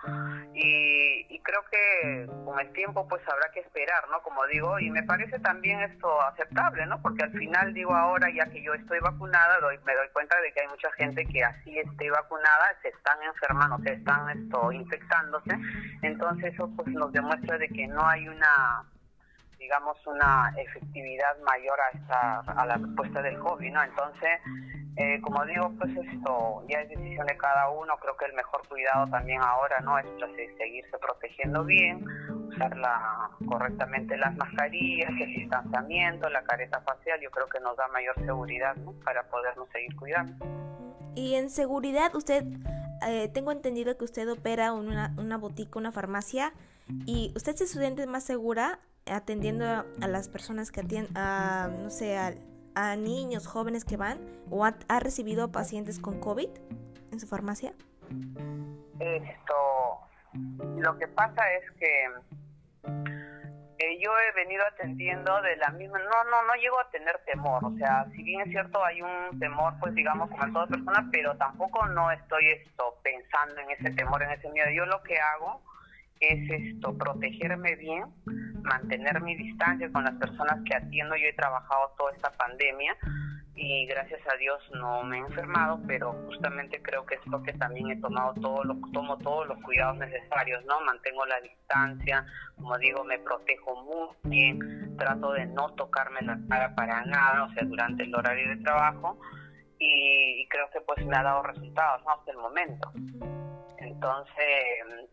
Y, 0.55 1.27
y 1.29 1.41
creo 1.41 1.63
que 1.71 2.27
con 2.45 2.59
el 2.61 2.73
tiempo, 2.73 3.07
pues 3.09 3.23
habrá 3.29 3.51
que 3.53 3.61
esperar, 3.61 4.09
¿no? 4.11 4.23
Como 4.23 4.45
digo, 4.47 4.79
y 4.79 4.91
me 4.91 5.03
parece 5.05 5.39
también 5.41 5.81
esto 5.81 6.21
aceptable, 6.23 6.87
¿no? 6.87 7.01
Porque 7.01 7.25
al 7.25 7.33
final, 7.33 7.73
digo, 7.73 7.95
ahora 7.95 8.29
ya 8.35 8.47
que 8.47 8.63
yo 8.63 8.75
estoy 8.75 8.99
vacunada, 9.01 9.59
doy, 9.61 9.79
me 9.87 9.95
doy 9.95 10.09
cuenta 10.13 10.41
de 10.41 10.53
que 10.53 10.61
hay 10.61 10.69
mucha 10.69 10.91
gente 10.93 11.25
que 11.27 11.45
así 11.45 11.79
esté 11.79 12.11
vacunada, 12.11 12.77
se 12.83 12.89
están 12.89 13.23
enfermando, 13.23 13.79
se 13.85 13.93
están 13.95 14.31
esto 14.31 14.73
infectándose. 14.73 15.57
Entonces, 16.03 16.55
eso 16.55 16.71
pues 16.77 16.89
nos 16.89 17.13
demuestra 17.13 17.59
de 17.59 17.69
que 17.69 17.87
no 17.87 18.07
hay 18.07 18.29
una 18.29 18.85
digamos, 19.59 19.99
una 20.07 20.53
efectividad 20.57 21.39
mayor 21.45 21.79
a, 21.79 21.99
esta, 21.99 22.41
a 22.41 22.67
la 22.67 22.77
respuesta 22.77 23.21
del 23.21 23.39
COVID, 23.39 23.71
¿no? 23.71 23.83
Entonces, 23.83 24.41
eh, 24.97 25.21
como 25.23 25.45
digo, 25.47 25.73
pues 25.79 25.97
esto 25.97 26.65
ya 26.69 26.81
es 26.81 26.89
decisión 26.89 27.27
de 27.27 27.37
cada 27.37 27.71
uno. 27.71 27.97
Creo 28.01 28.17
que 28.17 28.27
el 28.27 28.35
mejor 28.35 28.67
cuidado 28.69 29.07
también 29.07 29.41
ahora, 29.43 29.81
¿no? 29.81 29.99
Es 29.99 30.07
seguirse 30.59 30.99
protegiendo 30.99 31.65
bien, 31.65 32.05
usar 32.49 32.77
la, 32.77 33.31
correctamente 33.49 34.17
las 34.17 34.37
mascarillas, 34.37 35.11
el 35.21 35.35
distanciamiento, 35.35 36.29
la 36.29 36.43
careta 36.43 36.81
facial. 36.81 37.21
Yo 37.21 37.31
creo 37.31 37.49
que 37.49 37.61
nos 37.61 37.77
da 37.77 37.89
mayor 37.89 38.15
seguridad. 38.25 38.77
Para 39.05 39.23
podernos 39.25 39.69
seguir 39.71 39.95
cuidando. 39.97 40.45
Y 41.15 41.35
en 41.35 41.51
seguridad, 41.51 42.15
usted, 42.15 42.45
eh, 43.07 43.29
tengo 43.33 43.53
entendido 43.53 43.97
que 43.97 44.05
usted 44.05 44.31
opera 44.31 44.73
una, 44.73 45.15
una 45.19 45.39
botica, 45.39 45.79
una 45.79 45.93
farmacia, 45.93 46.53
y 47.07 47.33
usted 47.37 47.55
se 47.57 47.67
siente 47.67 48.07
más 48.07 48.25
segura 48.25 48.81
atendiendo 49.07 49.65
a, 49.65 50.09
las 50.09 50.29
personas 50.29 50.71
que 50.71 50.81
atienden, 50.81 51.17
a, 51.17 51.71
no 51.83 51.91
sé, 51.91 52.17
a, 52.17 52.35
niños, 52.97 53.47
jóvenes 53.47 53.85
que 53.85 53.97
van, 53.97 54.19
o 54.51 54.65
ha, 54.65 55.01
recibido 55.01 55.51
pacientes 55.53 55.99
con 55.99 56.21
COVID 56.21 56.49
en 57.13 57.21
su 57.21 57.27
farmacia? 57.27 57.73
Esto, 58.99 59.55
lo 60.77 60.99
que 60.99 61.09
pasa 61.09 61.43
es 61.55 61.71
que 61.73 62.05
eh, 63.79 63.99
yo 63.99 64.11
he 64.19 64.35
venido 64.35 64.63
atendiendo 64.67 65.41
de 65.43 65.57
la 65.57 65.71
misma, 65.71 65.99
no, 65.99 66.25
no, 66.31 66.43
no 66.47 66.55
llego 66.55 66.79
a 66.81 66.91
tener 66.91 67.19
temor, 67.25 67.65
o 67.65 67.75
sea, 67.79 68.07
si 68.15 68.23
bien 68.23 68.43
es 68.43 68.51
cierto 68.51 68.85
hay 68.85 69.01
un 69.01 69.39
temor, 69.39 69.75
pues 69.81 69.95
digamos 69.95 70.29
como 70.31 70.53
toda 70.53 70.67
persona, 70.67 71.09
pero 71.11 71.37
tampoco 71.37 71.87
no 71.87 72.11
estoy 72.11 72.49
esto 72.49 72.99
pensando 73.03 73.61
en 73.61 73.71
ese 73.71 73.91
temor, 73.93 74.23
en 74.23 74.33
ese 74.33 74.51
miedo. 74.51 74.69
Yo 74.71 74.85
lo 74.87 75.03
que 75.03 75.19
hago 75.19 75.63
es 76.21 76.51
esto, 76.51 76.97
protegerme 76.97 77.77
bien, 77.77 78.05
mantener 78.63 79.21
mi 79.23 79.35
distancia 79.37 79.91
con 79.91 80.05
las 80.05 80.15
personas 80.15 80.59
que 80.65 80.77
atiendo. 80.77 81.17
Yo 81.17 81.27
he 81.27 81.33
trabajado 81.33 81.95
toda 81.97 82.13
esta 82.13 82.31
pandemia 82.33 82.97
y 83.55 83.87
gracias 83.87 84.21
a 84.33 84.37
Dios 84.37 84.59
no 84.75 85.03
me 85.03 85.19
he 85.19 85.21
enfermado, 85.21 85.81
pero 85.87 86.13
justamente 86.27 86.81
creo 86.83 87.05
que 87.05 87.17
es 87.17 87.21
porque 87.31 87.53
también 87.55 87.91
he 87.91 87.97
tomado 87.97 88.35
todo 88.35 88.65
lo, 88.65 88.77
tomo 88.93 89.19
todos 89.19 89.49
los 89.49 89.61
cuidados 89.63 89.99
necesarios, 89.99 90.65
¿no? 90.67 90.81
Mantengo 90.83 91.27
la 91.27 91.41
distancia, 91.41 92.25
como 92.57 92.79
digo, 92.79 93.05
me 93.05 93.19
protejo 93.19 93.83
muy 93.83 94.31
bien, 94.31 94.97
trato 94.97 95.33
de 95.33 95.47
no 95.47 95.75
tocarme 95.75 96.23
la 96.23 96.39
cara 96.49 96.75
para 96.75 97.05
nada, 97.05 97.45
o 97.45 97.53
sea, 97.53 97.65
durante 97.65 98.05
el 98.05 98.15
horario 98.15 98.49
de 98.49 98.63
trabajo 98.63 99.19
y, 99.79 100.47
creo 100.49 100.71
que 100.73 100.81
pues 100.83 101.05
me 101.07 101.17
ha 101.17 101.23
dado 101.23 101.43
resultados, 101.43 102.03
¿no? 102.05 102.13
Hasta 102.13 102.31
el 102.33 102.39
momento. 102.39 102.93
Entonces, 103.79 105.11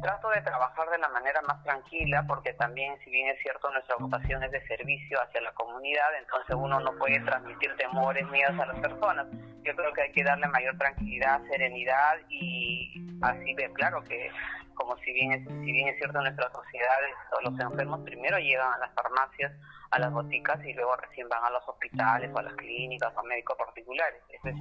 trato 0.00 0.30
de 0.30 0.40
trabajar 0.42 0.88
de 0.90 0.98
la 0.98 1.08
manera 1.08 1.40
más 1.42 1.62
tranquila 1.62 2.24
porque 2.26 2.52
también, 2.54 2.98
si 3.04 3.10
bien 3.10 3.28
es 3.28 3.38
cierto, 3.42 3.70
nuestra 3.70 3.96
vocación 3.96 4.42
es 4.42 4.50
de 4.50 4.66
servicio 4.66 5.20
hacia 5.20 5.40
la 5.40 5.52
comunidad, 5.52 6.08
entonces 6.18 6.56
uno 6.58 6.80
no 6.80 6.92
puede 6.98 7.20
transmitir 7.20 7.76
temores, 7.76 8.26
miedos 8.30 8.58
a 8.58 8.66
las 8.66 8.80
personas. 8.80 9.26
Yo 9.62 9.74
creo 9.76 9.92
que 9.92 10.02
hay 10.02 10.12
que 10.12 10.24
darle 10.24 10.48
mayor 10.48 10.76
tranquilidad, 10.78 11.40
serenidad 11.50 12.16
y 12.28 12.92
así 13.22 13.54
ver, 13.54 13.72
claro 13.72 14.02
que 14.04 14.30
como 14.74 14.96
si 14.98 15.12
bien 15.12 15.32
es, 15.32 15.44
si 15.44 15.72
bien 15.72 15.94
cierto 15.98 16.18
en 16.18 16.24
nuestras 16.24 16.52
sociedades, 16.52 17.14
los 17.42 17.60
enfermos 17.60 18.00
primero 18.00 18.38
llegan 18.38 18.72
a 18.72 18.78
las 18.78 18.94
farmacias, 18.94 19.52
a 19.90 19.98
las 19.98 20.10
boticas 20.10 20.64
y 20.64 20.72
luego 20.72 20.96
recién 20.96 21.28
van 21.28 21.44
a 21.44 21.50
los 21.50 21.68
hospitales 21.68 22.30
o 22.32 22.38
a 22.38 22.42
las 22.42 22.54
clínicas 22.54 23.12
o 23.14 23.20
a 23.20 23.22
médicos 23.24 23.58
particulares. 23.58 24.22
Eso 24.30 24.48
es 24.48 24.54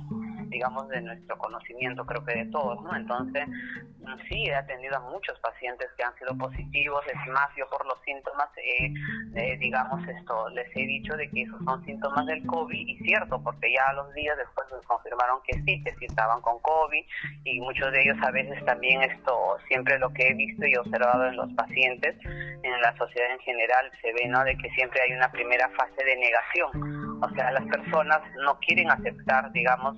digamos, 0.50 0.88
de 0.90 1.02
nuestro 1.02 1.38
conocimiento, 1.38 2.06
creo 2.06 2.26
que 2.26 2.36
de 2.36 2.46
todos, 2.52 2.82
¿no? 2.84 2.96
Entonces, 2.96 3.48
sí, 4.28 4.46
he 4.46 4.56
atendido 4.56 4.98
a 4.98 5.12
muchos 5.12 5.38
pacientes 5.40 5.88
que 5.98 6.04
han 6.04 6.16
sido 6.16 6.38
positivos, 6.38 7.02
es 7.08 7.32
más, 7.32 7.50
yo 7.56 7.68
por 7.70 7.86
los 7.86 8.00
síntomas, 8.04 8.50
eh, 8.58 9.58
digamos, 9.58 10.06
esto, 10.08 10.50
les 10.50 10.68
he 10.76 10.86
dicho 10.86 11.16
de 11.16 11.30
que 11.30 11.44
esos 11.44 11.64
son 11.64 11.84
síntomas 11.86 12.26
del 12.26 12.46
COVID, 12.46 12.88
y 12.88 12.98
cierto, 13.00 13.42
porque 13.44 13.72
ya 13.74 13.86
a 13.88 13.94
los 13.94 14.14
días 14.14 14.38
después 14.38 14.68
me 14.72 14.86
confirmaron 14.88 15.40
que 15.46 15.54
sí, 15.64 15.84
que 15.84 15.94
sí 15.96 16.06
estaban 16.06 16.42
con 16.42 16.60
COVID, 16.60 17.06
y 17.44 17.60
muchos 17.60 17.92
de 17.92 18.02
ellos 18.02 18.18
a 18.22 18.32
veces 18.32 18.64
también 18.66 19.04
esto, 19.04 19.58
siempre 19.68 20.00
lo 20.00 20.12
que 20.14 20.28
he 20.28 20.34
visto 20.34 20.66
y 20.66 20.76
observado 20.76 21.28
en 21.28 21.36
los 21.36 21.52
pacientes, 21.54 22.16
en 22.26 22.82
la 22.82 22.96
sociedad 22.98 23.32
en 23.32 23.40
general, 23.40 23.92
se 24.02 24.14
ve, 24.14 24.28
¿no?, 24.28 24.44
de 24.44 24.58
que 24.58 24.70
siempre 24.72 25.02
hay 25.02 25.14
una 25.14 25.32
primera 25.32 25.70
fase 25.70 26.04
de 26.04 26.16
negación, 26.18 27.20
o 27.22 27.30
sea, 27.36 27.52
las 27.52 27.66
personas 27.66 28.22
no 28.44 28.58
quieren 28.60 28.90
aceptar, 28.90 29.52
digamos, 29.52 29.98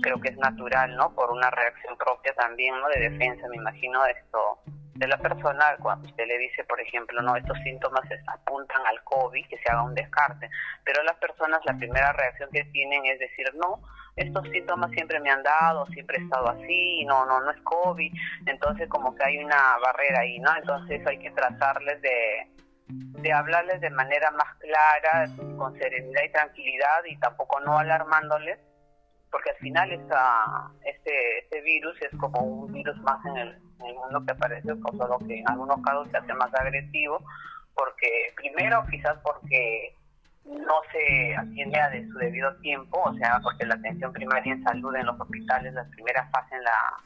creo 0.00 0.20
que 0.20 0.28
es 0.28 0.36
natural, 0.36 0.96
¿no? 0.96 1.14
Por 1.14 1.30
una 1.30 1.50
reacción 1.50 1.96
propia 1.96 2.32
también, 2.34 2.78
¿no? 2.80 2.88
De 2.88 3.10
defensa, 3.10 3.46
me 3.48 3.56
imagino 3.56 4.04
esto 4.06 4.60
de 4.98 5.06
la 5.06 5.16
persona 5.18 5.76
cuando 5.80 6.08
usted 6.08 6.26
le 6.26 6.38
dice, 6.38 6.64
por 6.64 6.80
ejemplo, 6.80 7.22
no, 7.22 7.36
estos 7.36 7.56
síntomas 7.58 8.02
apuntan 8.26 8.84
al 8.84 9.02
COVID, 9.04 9.46
que 9.46 9.58
se 9.58 9.70
haga 9.70 9.84
un 9.84 9.94
descarte, 9.94 10.50
pero 10.84 11.04
las 11.04 11.16
personas 11.16 11.60
la 11.64 11.76
primera 11.76 12.12
reacción 12.12 12.50
que 12.50 12.64
tienen 12.64 13.06
es 13.06 13.20
decir, 13.20 13.46
no, 13.54 13.80
estos 14.16 14.42
síntomas 14.48 14.90
siempre 14.90 15.20
me 15.20 15.30
han 15.30 15.44
dado, 15.44 15.86
siempre 15.86 16.18
he 16.18 16.24
estado 16.24 16.48
así, 16.48 17.04
no, 17.04 17.24
no, 17.26 17.40
no 17.40 17.50
es 17.52 17.60
COVID, 17.62 18.12
entonces 18.46 18.88
como 18.88 19.14
que 19.14 19.24
hay 19.24 19.38
una 19.38 19.78
barrera 19.78 20.20
ahí, 20.20 20.40
¿no? 20.40 20.50
Entonces 20.56 21.06
hay 21.06 21.18
que 21.18 21.30
tratarles 21.30 22.02
de, 22.02 22.48
de 22.88 23.32
hablarles 23.32 23.80
de 23.80 23.90
manera 23.90 24.32
más 24.32 24.52
clara, 24.58 25.28
con 25.56 25.78
serenidad 25.78 26.24
y 26.24 26.32
tranquilidad 26.32 27.04
y 27.08 27.16
tampoco 27.18 27.60
no 27.60 27.78
alarmándoles 27.78 28.58
porque 29.30 29.50
al 29.50 29.56
final 29.56 29.92
esta, 29.92 30.70
este, 30.84 31.38
este 31.40 31.60
virus 31.62 32.00
es 32.02 32.18
como 32.18 32.40
un 32.40 32.72
virus 32.72 32.96
más 33.02 33.24
en 33.26 33.36
el, 33.36 33.58
mundo 33.78 34.24
que 34.26 34.32
aparece, 34.32 34.68
solo 34.98 35.18
que 35.26 35.38
en 35.38 35.48
algunos 35.48 35.80
casos 35.82 36.08
se 36.10 36.16
hace 36.16 36.34
más 36.34 36.52
agresivo, 36.54 37.22
porque 37.74 38.32
primero 38.34 38.84
quizás 38.90 39.16
porque 39.22 39.94
no 40.44 40.80
se 40.90 41.36
atiende 41.36 41.78
a 41.78 41.88
de 41.90 42.04
su 42.08 42.18
debido 42.18 42.56
tiempo, 42.56 43.00
o 43.04 43.14
sea, 43.14 43.38
porque 43.40 43.66
la 43.66 43.76
atención 43.76 44.12
primaria 44.12 44.54
en 44.54 44.64
salud 44.64 44.96
en 44.96 45.06
los 45.06 45.20
hospitales, 45.20 45.74
la 45.74 45.84
primera 45.90 46.28
fase 46.30 46.56
en 46.56 46.64
la 46.64 46.96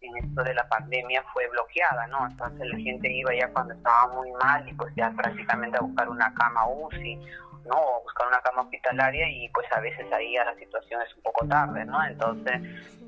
en 0.00 0.16
esto 0.24 0.42
de 0.42 0.54
la 0.54 0.68
pandemia 0.68 1.22
fue 1.32 1.48
bloqueada, 1.48 2.06
¿no? 2.08 2.26
Entonces 2.26 2.68
la 2.68 2.78
gente 2.78 3.10
iba 3.10 3.34
ya 3.34 3.48
cuando 3.48 3.74
estaba 3.74 4.12
muy 4.14 4.30
mal 4.32 4.68
y 4.68 4.72
pues 4.74 4.94
ya 4.94 5.10
prácticamente 5.10 5.78
a 5.78 5.82
buscar 5.82 6.08
una 6.08 6.32
cama 6.34 6.66
UCI 6.68 7.18
¿no? 7.66 8.00
buscar 8.02 8.28
una 8.28 8.40
cama 8.40 8.62
hospitalaria 8.62 9.28
y 9.28 9.48
pues 9.50 9.66
a 9.72 9.80
veces 9.80 10.06
ahí 10.12 10.34
ya 10.34 10.44
la 10.44 10.54
situación 10.56 11.02
es 11.02 11.14
un 11.16 11.22
poco 11.22 11.46
tarde, 11.46 11.84
¿no? 11.84 12.04
Entonces, 12.04 12.60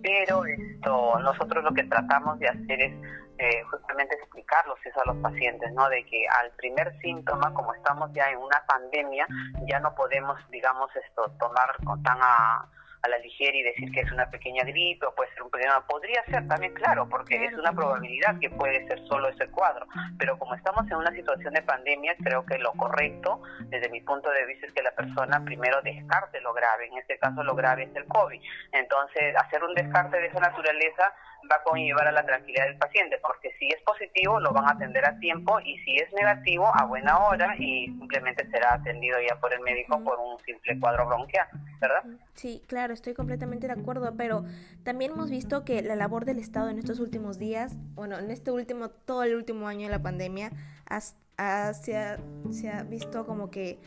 pero 0.03 0.45
esto, 0.45 1.19
nosotros 1.21 1.65
lo 1.65 1.73
que 1.73 1.85
tratamos 1.85 2.39
de 2.39 2.49
hacer 2.49 2.81
es 2.81 2.93
eh, 3.39 3.63
justamente 3.71 4.17
explicarlos 4.17 4.79
eso 4.85 5.01
a 5.01 5.13
los 5.13 5.17
pacientes, 5.19 5.73
¿no? 5.73 5.89
De 5.89 6.05
que 6.05 6.27
al 6.29 6.51
primer 6.53 6.99
síntoma, 7.01 7.55
como 7.55 7.73
estamos 7.75 8.11
ya 8.13 8.31
en 8.31 8.39
una 8.39 8.63
pandemia, 8.67 9.27
ya 9.69 9.79
no 9.81 9.95
podemos, 9.95 10.39
digamos, 10.51 10.91
esto, 10.97 11.31
tomar 11.39 11.77
con 11.85 12.03
tan 12.03 12.19
a 12.21 12.69
a 13.03 13.09
la 13.09 13.19
ligera 13.19 13.57
y 13.57 13.63
decir 13.63 13.91
que 13.93 14.01
es 14.01 14.13
una 14.13 14.31
pequeña 14.31 14.65
gripe 14.65 15.07
o 15.07 15.15
puede 15.15 15.31
ser 15.33 15.43
un 15.43 15.51
pequeño... 15.51 15.73
Podría 15.87 16.25
ser 16.25 16.47
también, 16.49 16.75
claro, 16.75 17.09
porque 17.09 17.45
es 17.45 17.55
una 17.55 17.73
probabilidad 17.73 18.39
que 18.41 18.51
puede 18.51 18.87
ser 18.87 19.01
solo 19.07 19.29
ese 19.29 19.49
cuadro. 19.49 19.87
Pero 20.19 20.39
como 20.39 20.55
estamos 20.55 20.91
en 20.91 20.97
una 20.97 21.11
situación 21.13 21.55
de 21.55 21.63
pandemia, 21.63 22.17
creo 22.23 22.45
que 22.45 22.59
lo 22.59 22.73
correcto, 22.73 23.43
desde 23.67 23.89
mi 23.89 24.01
punto 24.01 24.31
de 24.31 24.47
vista, 24.47 24.67
es 24.67 24.73
que 24.73 24.83
la 24.83 24.93
persona 24.93 25.45
primero 25.45 25.81
descarte 25.83 26.41
lo 26.41 26.53
grave. 26.53 26.87
En 26.87 26.99
este 26.99 27.19
caso, 27.19 27.43
lo 27.43 27.55
grave 27.55 27.85
es 27.85 27.97
el 27.97 28.07
COVID. 28.07 28.41
Entonces, 28.73 29.37
hacer 29.37 29.63
un 29.63 29.75
descarte 29.75 30.19
de 30.19 30.27
esa 30.27 30.41
naturaleza 30.41 31.13
va 31.51 31.57
a 31.57 31.63
conllevar 31.63 32.07
a 32.09 32.13
la 32.13 32.25
tranquilidad 32.25 32.67
del 32.67 32.79
paciente, 32.79 33.19
porque 33.23 33.51
si 33.59 33.69
es 33.69 33.81
positivo 33.83 34.41
lo 34.41 34.53
van 34.53 34.67
a 34.67 34.73
atender 34.73 35.05
a 35.05 35.19
tiempo 35.19 35.61
y 35.61 35.79
si 35.79 35.97
es 35.97 36.13
negativo 36.13 36.71
a 36.75 36.85
buena 36.85 37.19
hora 37.19 37.55
y 37.59 37.87
simplemente 37.87 38.49
será 38.51 38.75
atendido 38.75 39.19
ya 39.27 39.37
por 39.37 39.53
el 39.53 39.61
médico 39.61 40.03
por 40.03 40.19
un 40.19 40.39
simple 40.45 40.79
cuadro 40.79 41.07
bronquial, 41.07 41.47
¿verdad? 41.81 42.05
Sí, 42.35 42.63
claro, 42.67 42.95
estoy 42.95 43.15
completamente 43.15 43.67
de 43.67 43.73
acuerdo, 43.73 44.15
pero 44.17 44.45
también 44.85 45.13
hemos 45.13 45.31
visto 45.31 45.65
que 45.65 45.83
la 45.83 45.97
labor 45.97 46.25
del 46.25 46.39
Estado 46.39 46.69
en 46.71 46.79
estos 46.79 47.01
últimos 47.01 47.39
días, 47.39 47.77
bueno, 47.95 48.19
en 48.19 48.31
este 48.31 48.51
último, 48.51 48.91
todo 48.91 49.23
el 49.23 49.35
último 49.35 49.69
año 49.69 49.87
de 49.87 49.91
la 49.91 50.03
pandemia, 50.03 50.51
se, 50.91 51.97
ha, 51.97 52.19
se 52.51 52.71
ha 52.71 52.83
visto 52.83 53.27
como 53.27 53.51
que 53.51 53.79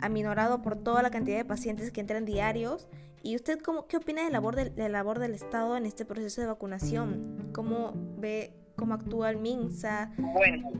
aminorado 0.00 0.62
por 0.62 0.76
toda 0.76 1.02
la 1.02 1.10
cantidad 1.10 1.36
de 1.36 1.44
pacientes 1.44 1.90
que 1.92 2.00
entran 2.00 2.24
diarios 2.24 2.88
¿Y 3.26 3.34
usted 3.34 3.58
cómo, 3.58 3.88
qué 3.88 3.96
opina 3.96 4.22
de 4.22 4.28
la 4.28 4.34
labor 4.34 4.54
del, 4.54 4.76
de 4.76 4.88
labor 4.88 5.18
del 5.18 5.34
Estado 5.34 5.76
en 5.76 5.84
este 5.84 6.04
proceso 6.04 6.40
de 6.40 6.46
vacunación? 6.46 7.50
¿Cómo 7.52 7.90
ve 8.18 8.52
cómo 8.76 8.94
actúa 8.94 9.30
el 9.30 9.38
MINSA? 9.38 10.12
Bueno, 10.16 10.70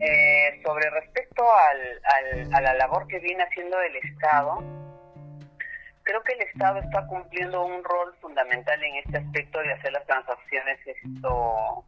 eh, 0.00 0.60
sobre 0.62 0.90
respecto 0.90 1.42
al, 1.50 2.52
a 2.52 2.60
la 2.60 2.74
labor 2.74 3.06
que 3.06 3.20
viene 3.20 3.42
haciendo 3.44 3.80
el 3.80 3.96
Estado, 3.96 4.62
creo 6.02 6.22
que 6.24 6.34
el 6.34 6.42
Estado 6.42 6.80
está 6.80 7.06
cumpliendo 7.06 7.64
un 7.64 7.82
rol 7.82 8.14
fundamental 8.20 8.84
en 8.84 8.96
este 8.96 9.16
aspecto 9.16 9.60
de 9.60 9.72
hacer 9.72 9.92
las 9.92 10.04
transacciones 10.04 10.78
esto 10.86 11.84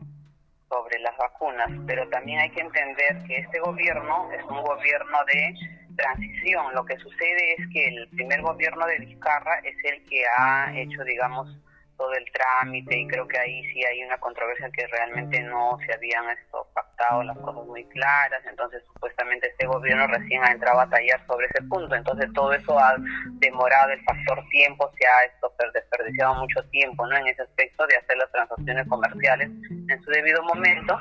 sobre 0.71 0.99
las 1.01 1.15
vacunas, 1.19 1.69
pero 1.87 2.09
también 2.09 2.39
hay 2.39 2.51
que 2.53 2.63
entender 2.63 3.23
que 3.27 3.37
este 3.37 3.61
gobierno 3.61 4.33
es 4.33 4.43
un 4.45 4.63
gobierno 4.63 5.19
de 5.27 5.55
transición. 5.97 6.75
Lo 6.75 6.85
que 6.85 6.97
sucede 6.99 7.55
es 7.59 7.69
que 7.73 7.89
el 7.89 8.09
primer 8.09 8.43
gobierno 8.43 8.87
de 8.87 8.99
Vizcarra 8.99 9.59
es 9.65 9.77
el 9.85 10.05
que 10.05 10.25
ha 10.39 10.73
hecho, 10.77 11.03
digamos, 11.05 11.49
todo 11.97 12.13
el 12.13 12.25
trámite 12.33 12.97
y 12.97 13.07
creo 13.07 13.27
que 13.27 13.39
ahí 13.39 13.63
sí 13.73 13.85
hay 13.85 14.05
una 14.05 14.19
controversia 14.19 14.71
que 14.71 14.87
realmente 14.87 15.41
no 15.43 15.79
se 15.87 15.95
habían 15.95 16.29
esto 16.31 16.67
pactado 16.75 17.23
las 17.23 17.37
cosas 17.39 17.67
muy 17.67 17.85
claras, 17.87 18.45
entonces 18.47 18.83
supuestamente 18.93 19.49
este 19.49 19.67
gobierno 19.67 20.07
recién 20.07 20.45
ha 20.45 20.53
entrado 20.53 20.81
a 20.81 20.85
batallar 20.85 21.27
sobre 21.27 21.47
ese 21.47 21.63
punto, 21.69 21.95
entonces 21.95 22.31
todo 22.35 22.53
eso 22.53 22.79
ha 22.79 22.97
demorado 23.39 23.93
el 23.93 24.05
factor 24.05 24.45
tiempo, 24.51 24.91
se 24.99 25.07
ha 25.07 25.25
esto 25.25 25.53
desperdiciado 25.73 26.35
mucho 26.35 26.63
tiempo 26.71 27.07
¿no? 27.07 27.17
en 27.17 27.29
ese 27.29 27.43
aspecto 27.43 27.87
de 27.87 27.97
hacer 27.97 28.17
las 28.19 28.31
transacciones 28.31 28.87
comerciales 28.89 29.49
en 29.71 30.03
su 30.03 30.11
debido 30.11 30.43
momento 30.43 30.99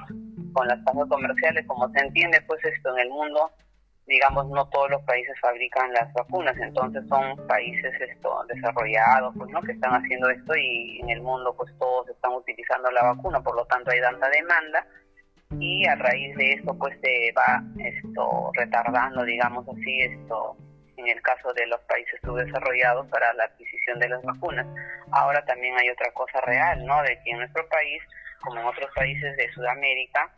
con 0.54 0.68
las 0.68 0.84
tasas 0.86 1.10
comerciales, 1.10 1.66
como 1.68 1.90
se 1.90 2.00
entiende 2.00 2.42
pues 2.48 2.64
esto 2.64 2.96
en 2.96 3.00
el 3.00 3.10
mundo 3.10 3.52
digamos, 4.08 4.48
no 4.50 4.68
todos 4.70 4.90
los 4.92 5.02
países 5.04 5.36
fabrican 5.42 5.92
las 5.94 6.12
vacunas, 6.14 6.56
entonces 6.58 7.04
son 7.08 7.36
países 7.48 7.94
esto 8.00 8.46
desarrollados, 8.48 9.34
pues, 9.38 9.50
¿no? 9.50 9.62
Que 9.62 9.72
están 9.72 9.94
haciendo 9.94 10.30
esto 10.30 10.56
y 10.56 11.00
en 11.02 11.10
el 11.10 11.22
mundo, 11.22 11.56
pues, 11.58 11.72
todos 11.80 12.08
están 12.10 12.34
utilizando 12.34 12.92
la 12.92 13.04
vacuna, 13.04 13.42
por 13.42 13.56
lo 13.56 13.66
tanto 13.66 13.92
hay 13.92 14.02
tanta 14.02 14.30
demanda 14.30 14.86
y 15.60 15.88
a 15.88 15.96
raíz 15.96 16.36
de 16.38 16.54
esto, 16.54 16.78
pues, 16.78 16.98
se 17.02 17.34
va 17.34 17.64
esto 17.80 18.52
retardando, 18.54 19.24
digamos 19.24 19.68
así, 19.70 20.02
esto 20.02 20.56
en 20.98 21.08
el 21.08 21.22
caso 21.22 21.52
de 21.54 21.68
los 21.68 21.80
países 21.82 22.20
subdesarrollados 22.24 23.08
para 23.08 23.34
la 23.34 23.46
adquisición 23.46 24.00
de 24.00 24.10
las 24.10 24.24
vacunas. 24.24 24.66
Ahora 25.12 25.44
también 25.46 25.78
hay 25.78 25.90
otra 25.90 26.12
cosa 26.12 26.40
real, 26.42 26.86
¿no? 26.86 27.02
De 27.04 27.20
que 27.24 27.32
en 27.32 27.40
nuestro 27.40 27.68
país, 27.70 28.02
como 28.42 28.60
en 28.60 28.66
otros 28.66 28.90
países 28.96 29.36
de 29.36 29.52
Sudamérica, 29.52 30.32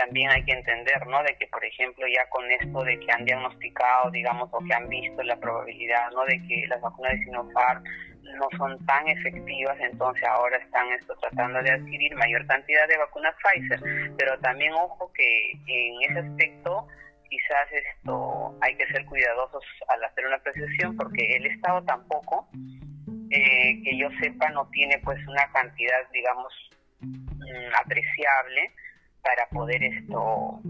también 0.00 0.30
hay 0.30 0.42
que 0.44 0.52
entender, 0.52 1.06
¿no? 1.06 1.22
De 1.22 1.36
que, 1.36 1.46
por 1.48 1.62
ejemplo, 1.62 2.06
ya 2.06 2.26
con 2.30 2.50
esto 2.50 2.82
de 2.82 2.98
que 2.98 3.12
han 3.12 3.24
diagnosticado, 3.24 4.10
digamos, 4.10 4.48
o 4.50 4.58
que 4.64 4.74
han 4.74 4.88
visto 4.88 5.22
la 5.22 5.36
probabilidad, 5.36 6.10
¿no? 6.12 6.24
De 6.24 6.40
que 6.48 6.66
las 6.68 6.80
vacunas 6.80 7.12
de 7.12 7.24
Sinopharm 7.24 7.84
no 8.38 8.48
son 8.56 8.86
tan 8.86 9.06
efectivas, 9.08 9.76
entonces 9.80 10.24
ahora 10.24 10.56
están 10.56 10.90
esto 10.92 11.14
tratando 11.20 11.62
de 11.62 11.72
adquirir 11.72 12.14
mayor 12.16 12.46
cantidad 12.46 12.88
de 12.88 12.96
vacunas 12.96 13.34
Pfizer, 13.42 13.80
pero 14.16 14.38
también 14.38 14.72
ojo 14.72 15.12
que 15.12 15.52
en 15.66 16.10
ese 16.10 16.20
aspecto 16.20 16.86
quizás 17.28 17.66
esto 17.72 18.56
hay 18.62 18.74
que 18.76 18.86
ser 18.86 19.04
cuidadosos 19.04 19.64
al 19.88 20.04
hacer 20.04 20.26
una 20.26 20.38
precisión 20.38 20.96
porque 20.96 21.36
el 21.36 21.46
Estado 21.46 21.82
tampoco, 21.84 22.48
eh, 23.30 23.82
que 23.84 23.98
yo 23.98 24.08
sepa, 24.20 24.48
no 24.50 24.66
tiene 24.70 24.98
pues 25.04 25.18
una 25.26 25.50
cantidad, 25.52 26.08
digamos, 26.12 26.52
mm, 27.00 27.74
apreciable 27.84 28.72
para 29.22 29.46
poder 29.48 29.82
esto 29.82 30.60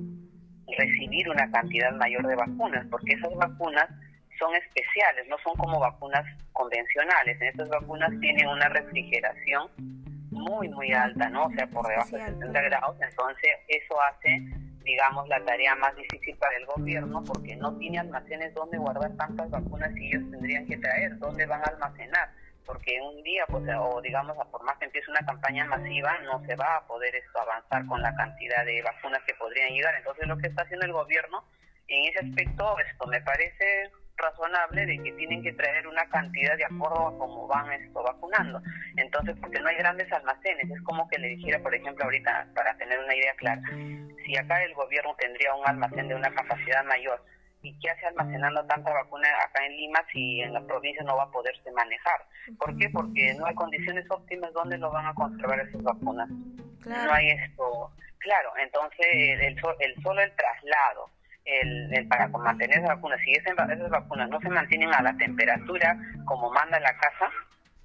recibir 0.79 1.29
una 1.29 1.51
cantidad 1.51 1.93
mayor 1.93 2.27
de 2.27 2.37
vacunas, 2.37 2.87
porque 2.91 3.15
esas 3.15 3.35
vacunas 3.35 3.89
son 4.39 4.55
especiales, 4.55 5.27
no 5.29 5.37
son 5.45 5.57
como 5.57 5.79
vacunas 5.79 6.25
convencionales. 6.53 7.41
En 7.41 7.49
estas 7.49 7.69
vacunas 7.69 8.11
tienen 8.21 8.49
una 8.49 8.69
refrigeración 8.69 9.69
muy, 10.31 10.69
muy 10.69 10.93
alta, 10.93 11.29
¿no? 11.29 11.47
O 11.47 11.51
sea, 11.51 11.67
por 11.67 11.87
debajo 11.87 12.17
de 12.17 12.25
70 12.25 12.63
grados. 12.63 12.97
Entonces, 13.01 13.51
eso 13.69 14.01
hace, 14.03 14.41
digamos, 14.85 15.29
la 15.29 15.45
tarea 15.45 15.75
más 15.75 15.95
difícil 15.97 16.37
para 16.37 16.57
el 16.57 16.67
gobierno 16.67 17.23
porque 17.25 17.57
no 17.57 17.77
tiene 17.79 17.99
almacenes 17.99 18.55
donde 18.55 18.79
guardar 18.79 19.15
tantas 19.17 19.51
vacunas 19.51 19.91
y 19.97 20.07
ellos 20.07 20.31
tendrían 20.31 20.67
que 20.67 20.79
traer, 20.79 21.19
dónde 21.19 21.47
van 21.47 21.61
a 21.61 21.73
almacenar 21.73 22.31
porque 22.71 23.01
un 23.03 23.21
día, 23.25 23.45
pues, 23.49 23.65
o 23.77 24.01
digamos, 24.01 24.37
por 24.47 24.63
más 24.63 24.79
que 24.79 24.85
empiece 24.85 25.11
una 25.11 25.27
campaña 25.27 25.65
masiva, 25.65 26.17
no 26.21 26.41
se 26.47 26.55
va 26.55 26.77
a 26.77 26.87
poder 26.87 27.13
esto 27.17 27.41
avanzar 27.41 27.85
con 27.87 28.01
la 28.01 28.15
cantidad 28.15 28.65
de 28.65 28.81
vacunas 28.81 29.21
que 29.27 29.35
podrían 29.35 29.73
llegar. 29.73 29.93
Entonces, 29.97 30.29
lo 30.29 30.39
que 30.39 30.47
está 30.47 30.63
haciendo 30.63 30.87
el 30.87 30.93
gobierno 30.93 31.43
en 31.89 32.05
ese 32.09 32.21
aspecto, 32.21 32.79
esto 32.79 33.09
me 33.09 33.21
parece 33.23 33.91
razonable 34.17 34.87
de 34.87 35.03
que 35.03 35.13
tienen 35.15 35.43
que 35.43 35.53
traer 35.53 35.89
una 35.89 36.09
cantidad 36.11 36.57
de 36.57 36.65
acuerdo 36.67 37.09
a 37.09 37.19
cómo 37.19 37.49
van 37.49 37.73
esto 37.73 38.05
vacunando. 38.05 38.63
Entonces, 38.97 39.35
porque 39.41 39.59
no 39.59 39.69
hay 39.69 39.77
grandes 39.77 40.13
almacenes, 40.13 40.71
es 40.71 40.83
como 40.83 41.09
que 41.09 41.19
le 41.19 41.27
dijera, 41.27 41.59
por 41.59 41.75
ejemplo, 41.75 42.05
ahorita, 42.05 42.51
para 42.55 42.77
tener 42.77 43.01
una 43.01 43.17
idea 43.17 43.35
clara, 43.35 43.63
si 44.25 44.37
acá 44.37 44.63
el 44.63 44.75
gobierno 44.75 45.17
tendría 45.19 45.53
un 45.57 45.67
almacén 45.67 46.07
de 46.07 46.15
una 46.15 46.33
capacidad 46.33 46.85
mayor, 46.85 47.21
¿y 47.63 47.79
qué 47.79 47.91
hace 47.91 48.07
almacenando 48.07 48.65
tanta 48.67 48.93
vacuna 48.93 49.29
acá 49.45 49.65
en 49.67 49.77
Lima 49.77 50.01
si 50.13 50.41
en 50.41 50.53
la 50.53 50.61
provincia 50.63 51.03
no 51.05 51.17
va 51.17 51.25
a 51.25 51.31
poderse 51.31 51.71
manejar? 51.73 52.25
¿Por 52.59 52.77
qué? 52.79 52.89
Porque 52.91 53.35
no 53.35 53.47
hay 53.47 53.55
condiciones 53.55 54.05
óptimas 54.11 54.53
donde 54.53 54.79
lo 54.79 54.91
van 54.91 55.07
a 55.07 55.15
conservar 55.15 55.61
esas 55.61 55.83
vacunas. 55.83 56.29
No 56.29 57.13
hay 57.13 57.31
esto. 57.31 57.91
Claro, 58.19 58.53
entonces 58.59 59.07
el, 59.11 59.57
el 59.81 60.03
solo 60.03 60.21
el 60.21 60.33
traslado 60.37 61.11
el, 61.45 62.07
para 62.09 62.29
mantener 62.29 62.79
esas 62.79 62.97
vacunas, 62.97 63.21
si 63.25 63.33
esas, 63.33 63.55
vacunas 63.91 64.29
no 64.29 64.41
se 64.41 64.49
mantienen 64.49 64.93
a 64.95 65.03
la 65.03 65.17
temperatura 65.17 65.97
como 66.25 66.51
manda 66.51 66.79
la 66.81 66.97
casa, 66.97 67.31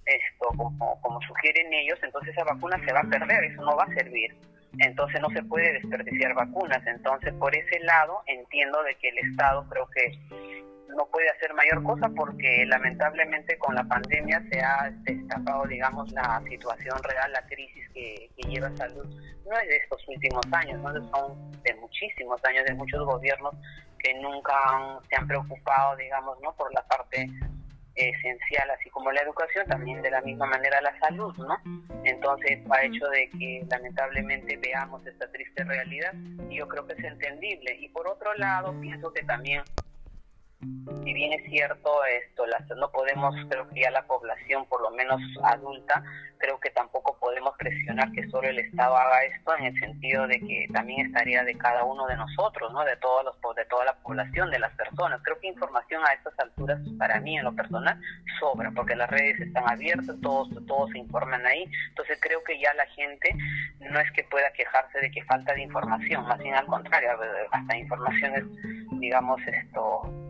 esto 0.05 0.47
como, 0.55 1.01
como 1.01 1.21
sugieren 1.21 1.73
ellos, 1.73 1.97
entonces 2.03 2.35
esa 2.35 2.43
vacuna 2.43 2.79
se 2.85 2.93
va 2.93 2.99
a 2.99 3.09
perder, 3.09 3.43
eso 3.45 3.61
no 3.61 3.75
va 3.75 3.83
a 3.83 3.93
servir. 3.95 4.35
Entonces 4.79 5.21
no 5.21 5.29
se 5.29 5.43
puede 5.43 5.73
desperdiciar 5.73 6.33
vacunas. 6.33 6.85
Entonces 6.85 7.33
por 7.33 7.55
ese 7.55 7.79
lado 7.81 8.21
entiendo 8.27 8.81
de 8.83 8.95
que 8.95 9.09
el 9.09 9.17
Estado 9.19 9.65
creo 9.69 9.87
que 9.87 10.19
no 10.95 11.05
puede 11.07 11.29
hacer 11.29 11.53
mayor 11.53 11.83
cosa 11.83 12.09
porque 12.15 12.65
lamentablemente 12.67 13.57
con 13.57 13.75
la 13.75 13.83
pandemia 13.83 14.41
se 14.51 14.61
ha 14.61 14.91
destapado, 15.03 15.65
digamos, 15.65 16.11
la 16.11 16.41
situación 16.47 16.97
real, 17.03 17.31
la 17.31 17.45
crisis 17.47 17.89
que, 17.93 18.29
lleva 18.47 18.75
salud. 18.77 19.05
No 19.49 19.57
es 19.59 19.67
de 19.67 19.77
estos 19.77 20.07
últimos 20.07 20.45
años, 20.51 20.79
¿no? 20.81 20.93
son 21.09 21.51
de 21.63 21.73
muchísimos 21.75 22.43
años, 22.45 22.65
de 22.65 22.73
muchos 22.75 23.03
gobiernos 23.05 23.55
que 23.99 24.13
nunca 24.15 24.53
se 25.09 25.15
han 25.15 25.27
preocupado, 25.27 25.95
digamos, 25.95 26.39
¿no? 26.41 26.55
por 26.55 26.73
la 26.73 26.83
parte 26.83 27.27
esencial, 27.95 28.69
así 28.71 28.89
como 28.89 29.11
la 29.11 29.21
educación, 29.21 29.65
también 29.67 30.01
de 30.01 30.11
la 30.11 30.21
misma 30.21 30.45
manera 30.45 30.81
la 30.81 30.97
salud, 30.99 31.35
¿no? 31.37 31.57
Entonces, 32.03 32.59
ha 32.69 32.83
hecho 32.83 33.07
de 33.07 33.29
que 33.29 33.65
lamentablemente 33.69 34.57
veamos 34.57 35.05
esta 35.07 35.31
triste 35.31 35.63
realidad 35.63 36.13
y 36.49 36.57
yo 36.57 36.67
creo 36.67 36.85
que 36.85 36.93
es 36.93 37.03
entendible. 37.03 37.77
Y 37.79 37.89
por 37.89 38.07
otro 38.07 38.33
lado, 38.35 38.79
pienso 38.81 39.11
que 39.13 39.23
también 39.23 39.61
si 41.03 41.13
bien 41.13 41.33
es 41.33 41.43
cierto 41.49 42.03
esto, 42.05 42.45
las, 42.47 42.67
no 42.77 42.91
podemos, 42.91 43.35
creo 43.49 43.67
que 43.69 43.81
ya 43.81 43.91
la 43.91 44.05
población, 44.07 44.65
por 44.65 44.81
lo 44.81 44.91
menos 44.91 45.21
adulta, 45.43 46.03
creo 46.37 46.59
que 46.59 46.69
tampoco 46.71 47.17
podemos 47.19 47.55
presionar 47.57 48.11
que 48.11 48.27
solo 48.29 48.47
el 48.47 48.59
Estado 48.59 48.95
haga 48.95 49.23
esto 49.23 49.55
en 49.57 49.65
el 49.65 49.79
sentido 49.79 50.27
de 50.27 50.39
que 50.39 50.67
también 50.73 51.05
estaría 51.05 51.43
de 51.43 51.55
cada 51.57 51.83
uno 51.83 52.07
de 52.07 52.17
nosotros, 52.17 52.71
¿no? 52.73 52.83
De 52.83 52.97
todos 52.97 53.23
los 53.23 53.35
de 53.55 53.65
toda 53.65 53.85
la 53.85 53.95
población, 53.95 54.49
de 54.51 54.59
las 54.59 54.73
personas. 54.73 55.21
Creo 55.23 55.39
que 55.39 55.47
información 55.47 56.03
a 56.05 56.13
estas 56.13 56.37
alturas 56.39 56.79
para 56.97 57.19
mí 57.19 57.37
en 57.37 57.43
lo 57.43 57.55
personal 57.55 57.99
sobra, 58.39 58.71
porque 58.71 58.95
las 58.95 59.09
redes 59.09 59.39
están 59.39 59.69
abiertas, 59.69 60.15
todos 60.21 60.49
todos 60.67 60.89
se 60.91 60.97
informan 60.97 61.45
ahí. 61.45 61.65
Entonces 61.89 62.17
creo 62.21 62.43
que 62.43 62.59
ya 62.59 62.73
la 62.73 62.85
gente 62.87 63.35
no 63.79 63.99
es 63.99 64.11
que 64.11 64.23
pueda 64.23 64.51
quejarse 64.53 64.99
de 64.99 65.11
que 65.11 65.23
falta 65.23 65.53
de 65.53 65.61
información, 65.61 66.25
más 66.27 66.39
bien 66.39 66.55
al 66.55 66.65
contrario, 66.65 67.09
hasta 67.51 67.77
informaciones 67.77 68.43
digamos 68.99 69.39
esto 69.47 70.24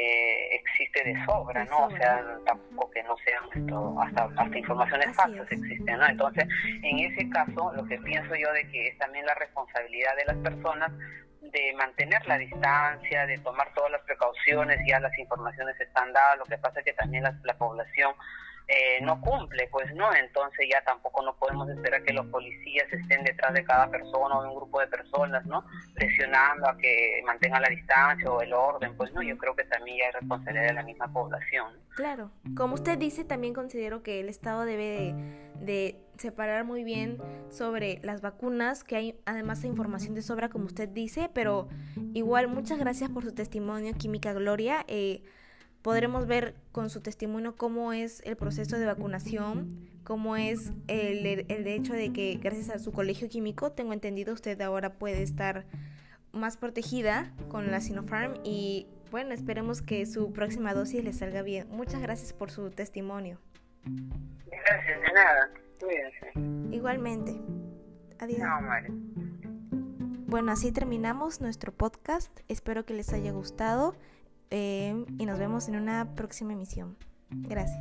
eh, 0.00 0.54
existe 0.54 1.02
de 1.02 1.24
sobra, 1.24 1.64
¿no? 1.64 1.86
O 1.86 1.90
sea, 1.90 2.22
tampoco 2.46 2.88
que 2.92 3.02
no 3.02 3.16
sean 3.24 3.42
esto, 3.52 4.00
hasta, 4.00 4.28
hasta 4.36 4.58
informaciones 4.58 5.16
falsas 5.16 5.50
existen, 5.50 5.98
¿no? 5.98 6.06
Entonces, 6.06 6.46
en 6.84 6.98
ese 7.00 7.28
caso, 7.30 7.72
lo 7.74 7.84
que 7.84 7.98
pienso 7.98 8.32
yo 8.36 8.52
de 8.52 8.68
que 8.70 8.88
es 8.88 8.98
también 8.98 9.26
la 9.26 9.34
responsabilidad 9.34 10.14
de 10.16 10.24
las 10.26 10.36
personas 10.36 10.92
de 11.40 11.74
mantener 11.76 12.24
la 12.26 12.38
distancia, 12.38 13.26
de 13.26 13.38
tomar 13.38 13.74
todas 13.74 13.90
las 13.90 14.02
precauciones, 14.02 14.78
ya 14.86 15.00
las 15.00 15.18
informaciones 15.18 15.80
están 15.80 16.12
dadas, 16.12 16.38
lo 16.38 16.44
que 16.44 16.58
pasa 16.58 16.78
es 16.78 16.84
que 16.84 16.92
también 16.92 17.24
la, 17.24 17.36
la 17.42 17.58
población 17.58 18.12
eh, 18.70 19.00
no 19.00 19.18
cumple, 19.22 19.66
pues 19.72 19.94
no, 19.94 20.14
entonces 20.14 20.68
ya 20.70 20.82
tampoco 20.82 21.22
no 21.22 21.34
podemos 21.36 21.70
esperar 21.70 22.02
que 22.02 22.12
los 22.12 22.26
policías 22.26 22.86
estén 22.92 23.24
detrás 23.24 23.54
de 23.54 23.64
cada 23.64 23.90
persona 23.90 24.38
o 24.38 24.42
de 24.42 24.48
un 24.48 24.56
grupo 24.56 24.78
de 24.80 24.88
personas, 24.88 25.44
¿no? 25.46 25.64
Presionando 25.94 26.68
a 26.68 26.76
que 26.76 27.22
mantengan 27.24 27.62
la 27.62 27.70
distancia 27.70 28.30
o 28.30 28.42
el 28.42 28.52
orden, 28.52 28.94
pues 28.94 29.10
no, 29.14 29.22
yo 29.22 29.38
creo 29.38 29.56
que 29.56 29.64
también 29.64 29.96
ya 29.96 30.08
es 30.08 30.14
responsabilidad 30.16 30.66
de 30.66 30.74
la 30.74 30.82
misma 30.82 31.10
población. 31.10 31.78
Claro, 31.96 32.30
como 32.54 32.74
usted 32.74 32.98
dice, 32.98 33.24
también 33.24 33.54
considero 33.54 34.02
que 34.02 34.20
el 34.20 34.28
Estado 34.28 34.66
debe 34.66 35.14
de, 35.60 35.96
separar 36.18 36.64
muy 36.64 36.84
bien 36.84 37.18
sobre 37.48 38.00
las 38.02 38.20
vacunas, 38.20 38.84
que 38.84 38.96
hay 38.96 39.20
además 39.24 39.62
de 39.62 39.68
información 39.68 40.14
de 40.14 40.22
sobra, 40.22 40.48
como 40.48 40.66
usted 40.66 40.88
dice, 40.88 41.30
pero 41.32 41.68
igual 42.12 42.48
muchas 42.48 42.78
gracias 42.78 43.08
por 43.08 43.24
su 43.24 43.34
testimonio, 43.34 43.94
Química 43.96 44.32
Gloria. 44.32 44.84
Eh, 44.88 45.22
podremos 45.82 46.26
ver 46.26 46.54
con 46.72 46.90
su 46.90 47.00
testimonio 47.00 47.56
cómo 47.56 47.92
es 47.92 48.22
el 48.24 48.36
proceso 48.36 48.78
de 48.78 48.86
vacunación, 48.86 49.88
cómo 50.04 50.36
es 50.36 50.72
el, 50.86 51.26
el 51.26 51.66
hecho 51.66 51.92
de 51.92 52.12
que 52.12 52.38
gracias 52.42 52.70
a 52.70 52.78
su 52.78 52.92
colegio 52.92 53.28
químico, 53.28 53.72
tengo 53.72 53.92
entendido, 53.92 54.34
usted 54.34 54.60
ahora 54.60 54.94
puede 54.94 55.22
estar 55.22 55.64
más 56.32 56.56
protegida 56.56 57.32
con 57.48 57.70
la 57.70 57.80
Sinopharm 57.80 58.34
y 58.44 58.86
bueno, 59.10 59.32
esperemos 59.32 59.80
que 59.80 60.04
su 60.04 60.32
próxima 60.32 60.74
dosis 60.74 61.02
le 61.02 61.12
salga 61.12 61.42
bien. 61.42 61.66
Muchas 61.70 62.02
gracias 62.02 62.32
por 62.32 62.50
su 62.50 62.70
testimonio. 62.70 63.38
Gracias, 63.84 65.00
de 65.00 65.12
nada. 65.14 65.50
Cuídense. 65.80 66.76
Igualmente. 66.76 67.40
Adiós. 68.18 68.40
Bueno, 70.26 70.52
así 70.52 70.72
terminamos 70.72 71.40
nuestro 71.40 71.72
podcast. 71.72 72.40
Espero 72.48 72.84
que 72.84 72.92
les 72.92 73.12
haya 73.14 73.32
gustado. 73.32 73.94
Eh, 74.50 75.04
y 75.18 75.26
nos 75.26 75.38
vemos 75.38 75.68
en 75.68 75.76
una 75.76 76.14
próxima 76.14 76.52
emisión. 76.52 76.96
Gracias. 77.30 77.78